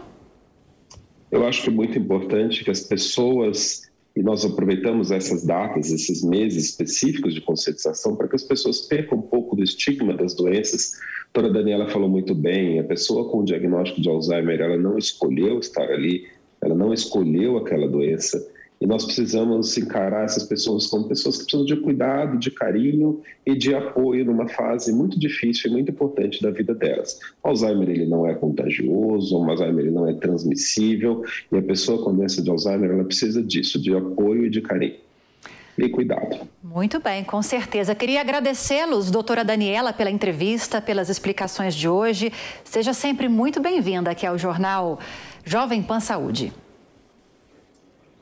Eu 1.30 1.46
acho 1.46 1.62
que 1.62 1.70
é 1.70 1.72
muito 1.72 2.00
importante 2.00 2.64
que 2.64 2.72
as 2.72 2.80
pessoas, 2.80 3.89
e 4.16 4.24
nós 4.24 4.44
aproveitamos 4.44 5.12
essas 5.12 5.46
datas, 5.46 5.92
esses 5.92 6.24
meses 6.24 6.72
específicos 6.72 7.34
de 7.34 7.42
conscientização, 7.42 8.16
para 8.16 8.28
que 8.28 8.36
as 8.36 8.44
pessoas 8.44 8.82
percam 8.82 9.18
um 9.18 9.22
pouco 9.22 9.56
do 9.56 9.64
estigma 9.64 10.14
das 10.14 10.34
doenças. 10.34 10.94
A 11.34 11.42
Daniela 11.42 11.88
falou 11.88 12.10
muito 12.10 12.34
bem, 12.34 12.80
a 12.80 12.84
pessoa 12.84 13.30
com 13.30 13.40
o 13.40 13.46
diagnóstico 13.46 14.02
de 14.02 14.10
Alzheimer, 14.10 14.60
ela 14.60 14.78
não 14.78 14.98
escolheu 14.98 15.60
estar 15.60 15.90
ali, 15.90 16.28
ela 16.62 16.76
não 16.76 16.94
escolheu 16.94 17.58
aquela 17.58 17.88
doença, 17.88 18.46
e 18.82 18.88
nós 18.88 19.04
precisamos 19.04 19.78
encarar 19.78 20.24
essas 20.24 20.44
pessoas 20.44 20.88
como 20.88 21.08
pessoas 21.08 21.38
que 21.38 21.44
precisam 21.44 21.66
de 21.66 21.76
cuidado, 21.76 22.38
de 22.38 22.50
carinho 22.50 23.22
e 23.46 23.56
de 23.56 23.76
apoio 23.76 24.24
numa 24.24 24.48
fase 24.48 24.94
muito 24.94 25.20
difícil 25.20 25.70
e 25.70 25.74
muito 25.74 25.92
importante 25.92 26.42
da 26.42 26.50
vida 26.50 26.74
delas. 26.74 27.20
O 27.44 27.50
Alzheimer 27.50 27.90
ele 27.90 28.06
não 28.06 28.26
é 28.26 28.34
contagioso, 28.34 29.38
o 29.38 29.50
Alzheimer 29.50 29.86
ele 29.86 29.92
não 29.92 30.08
é 30.08 30.14
transmissível, 30.14 31.24
e 31.52 31.58
a 31.58 31.62
pessoa 31.62 32.04
com 32.04 32.16
doença 32.16 32.42
de 32.42 32.50
Alzheimer 32.50 32.92
ela 32.92 33.04
precisa 33.04 33.44
disso, 33.44 33.82
de 33.82 33.94
apoio 33.94 34.46
e 34.46 34.50
de 34.50 34.62
carinho 34.62 34.96
e 35.78 35.90
cuidado. 35.90 36.48
Muito 36.62 37.00
bem, 37.00 37.24
com 37.24 37.42
certeza. 37.42 37.96
Queria 37.96 38.22
agradecê-los, 38.22 39.10
doutora 39.10 39.46
Daniela, 39.46 39.94
pela 39.94 40.12
entrevista, 40.12 40.82
pelas 40.82 41.10
explicações 41.10 41.74
de 41.74 41.88
hoje. 41.88 42.34
Seja 42.66 42.94
sempre 42.94 43.30
muito 43.30 43.62
bem-vinda 43.62 44.12
aqui 44.12 44.26
ao 44.26 44.38
jornal 44.38 45.00
Jovem 45.46 45.82
Pan 45.82 46.02
Saúde. 46.02 46.52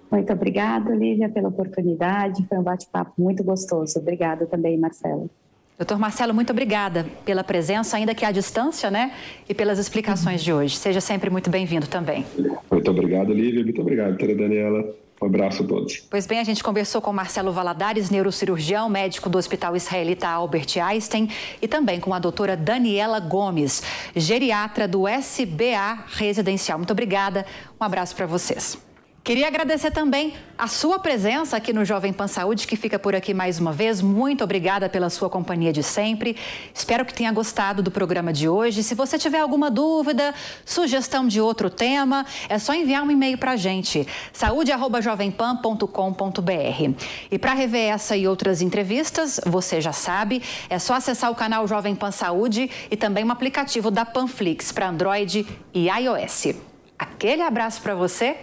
Muito 0.09 0.31
obrigada, 0.31 0.93
Lívia, 0.95 1.29
pela 1.29 1.49
oportunidade. 1.49 2.45
Foi 2.47 2.57
um 2.57 2.63
bate-papo 2.63 3.13
muito 3.17 3.43
gostoso. 3.43 3.99
Obrigada 3.99 4.45
também, 4.45 4.77
Marcelo. 4.77 5.29
Doutor 5.77 5.99
Marcelo, 5.99 6.33
muito 6.33 6.49
obrigada 6.49 7.05
pela 7.23 7.43
presença, 7.43 7.97
ainda 7.97 8.15
que 8.15 8.25
à 8.25 8.31
distância, 8.31 8.89
né? 8.89 9.11
E 9.47 9.53
pelas 9.53 9.77
explicações 9.77 10.43
de 10.43 10.51
hoje. 10.51 10.75
Seja 10.75 10.99
sempre 10.99 11.29
muito 11.29 11.51
bem-vindo 11.51 11.85
também. 11.85 12.25
Muito 12.71 12.89
obrigado, 12.89 13.31
Lívia. 13.31 13.63
Muito 13.63 13.81
obrigado, 13.81 14.09
doutora 14.09 14.35
Daniela. 14.35 14.95
Um 15.21 15.25
abraço 15.25 15.63
a 15.63 15.67
todos. 15.67 15.97
Pois 16.09 16.25
bem, 16.25 16.39
a 16.39 16.43
gente 16.43 16.63
conversou 16.63 16.99
com 16.99 17.13
Marcelo 17.13 17.51
Valadares, 17.51 18.09
neurocirurgião, 18.09 18.89
médico 18.89 19.29
do 19.29 19.37
Hospital 19.37 19.75
Israelita 19.75 20.27
Albert 20.27 20.77
Einstein, 20.81 21.29
e 21.61 21.67
também 21.67 21.99
com 21.99 22.13
a 22.13 22.19
doutora 22.19 22.57
Daniela 22.57 23.19
Gomes, 23.19 23.83
geriatra 24.15 24.87
do 24.87 25.07
SBA 25.07 26.05
Residencial. 26.07 26.79
Muito 26.79 26.91
obrigada. 26.91 27.45
Um 27.79 27.83
abraço 27.83 28.15
para 28.15 28.25
vocês. 28.25 28.86
Queria 29.27 29.47
agradecer 29.47 29.91
também 29.91 30.33
a 30.57 30.69
sua 30.69 30.99
presença 30.99 31.57
aqui 31.57 31.73
no 31.73 31.83
Jovem 31.83 32.13
Pan 32.13 32.29
Saúde, 32.29 32.65
que 32.65 32.77
fica 32.77 32.97
por 32.97 33.13
aqui 33.13 33.33
mais 33.33 33.59
uma 33.59 33.73
vez. 33.73 34.01
Muito 34.01 34.41
obrigada 34.41 34.87
pela 34.87 35.09
sua 35.09 35.29
companhia 35.29 35.73
de 35.73 35.83
sempre. 35.83 36.37
Espero 36.73 37.03
que 37.03 37.13
tenha 37.13 37.29
gostado 37.33 37.83
do 37.83 37.91
programa 37.91 38.31
de 38.31 38.47
hoje. 38.47 38.83
Se 38.83 38.95
você 38.95 39.17
tiver 39.17 39.41
alguma 39.41 39.69
dúvida, 39.69 40.33
sugestão 40.63 41.27
de 41.27 41.41
outro 41.41 41.69
tema, 41.69 42.25
é 42.47 42.57
só 42.57 42.73
enviar 42.73 43.03
um 43.03 43.11
e-mail 43.11 43.37
para 43.37 43.51
a 43.51 43.57
gente, 43.57 44.07
saúde.jovempan.com.br. 44.31 47.03
E 47.29 47.37
para 47.37 47.53
rever 47.53 47.89
essa 47.89 48.15
e 48.15 48.25
outras 48.25 48.61
entrevistas, 48.61 49.41
você 49.45 49.81
já 49.81 49.91
sabe, 49.91 50.41
é 50.69 50.79
só 50.79 50.93
acessar 50.93 51.29
o 51.29 51.35
canal 51.35 51.67
Jovem 51.67 51.95
Pan 51.95 52.11
Saúde 52.11 52.71
e 52.89 52.95
também 52.95 53.25
o 53.25 53.31
aplicativo 53.33 53.91
da 53.91 54.05
Panflix 54.05 54.71
para 54.71 54.87
Android 54.87 55.45
e 55.73 55.89
iOS. 55.89 56.55
Aquele 56.97 57.41
abraço 57.41 57.81
para 57.81 57.93
você 57.93 58.37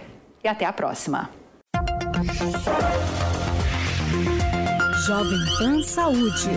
e 0.45 0.49
até 0.49 0.67
a 0.67 0.73
próxima. 0.73 1.31
Jovem 5.07 5.45
Pan 5.59 5.83
Saúde. 5.83 6.51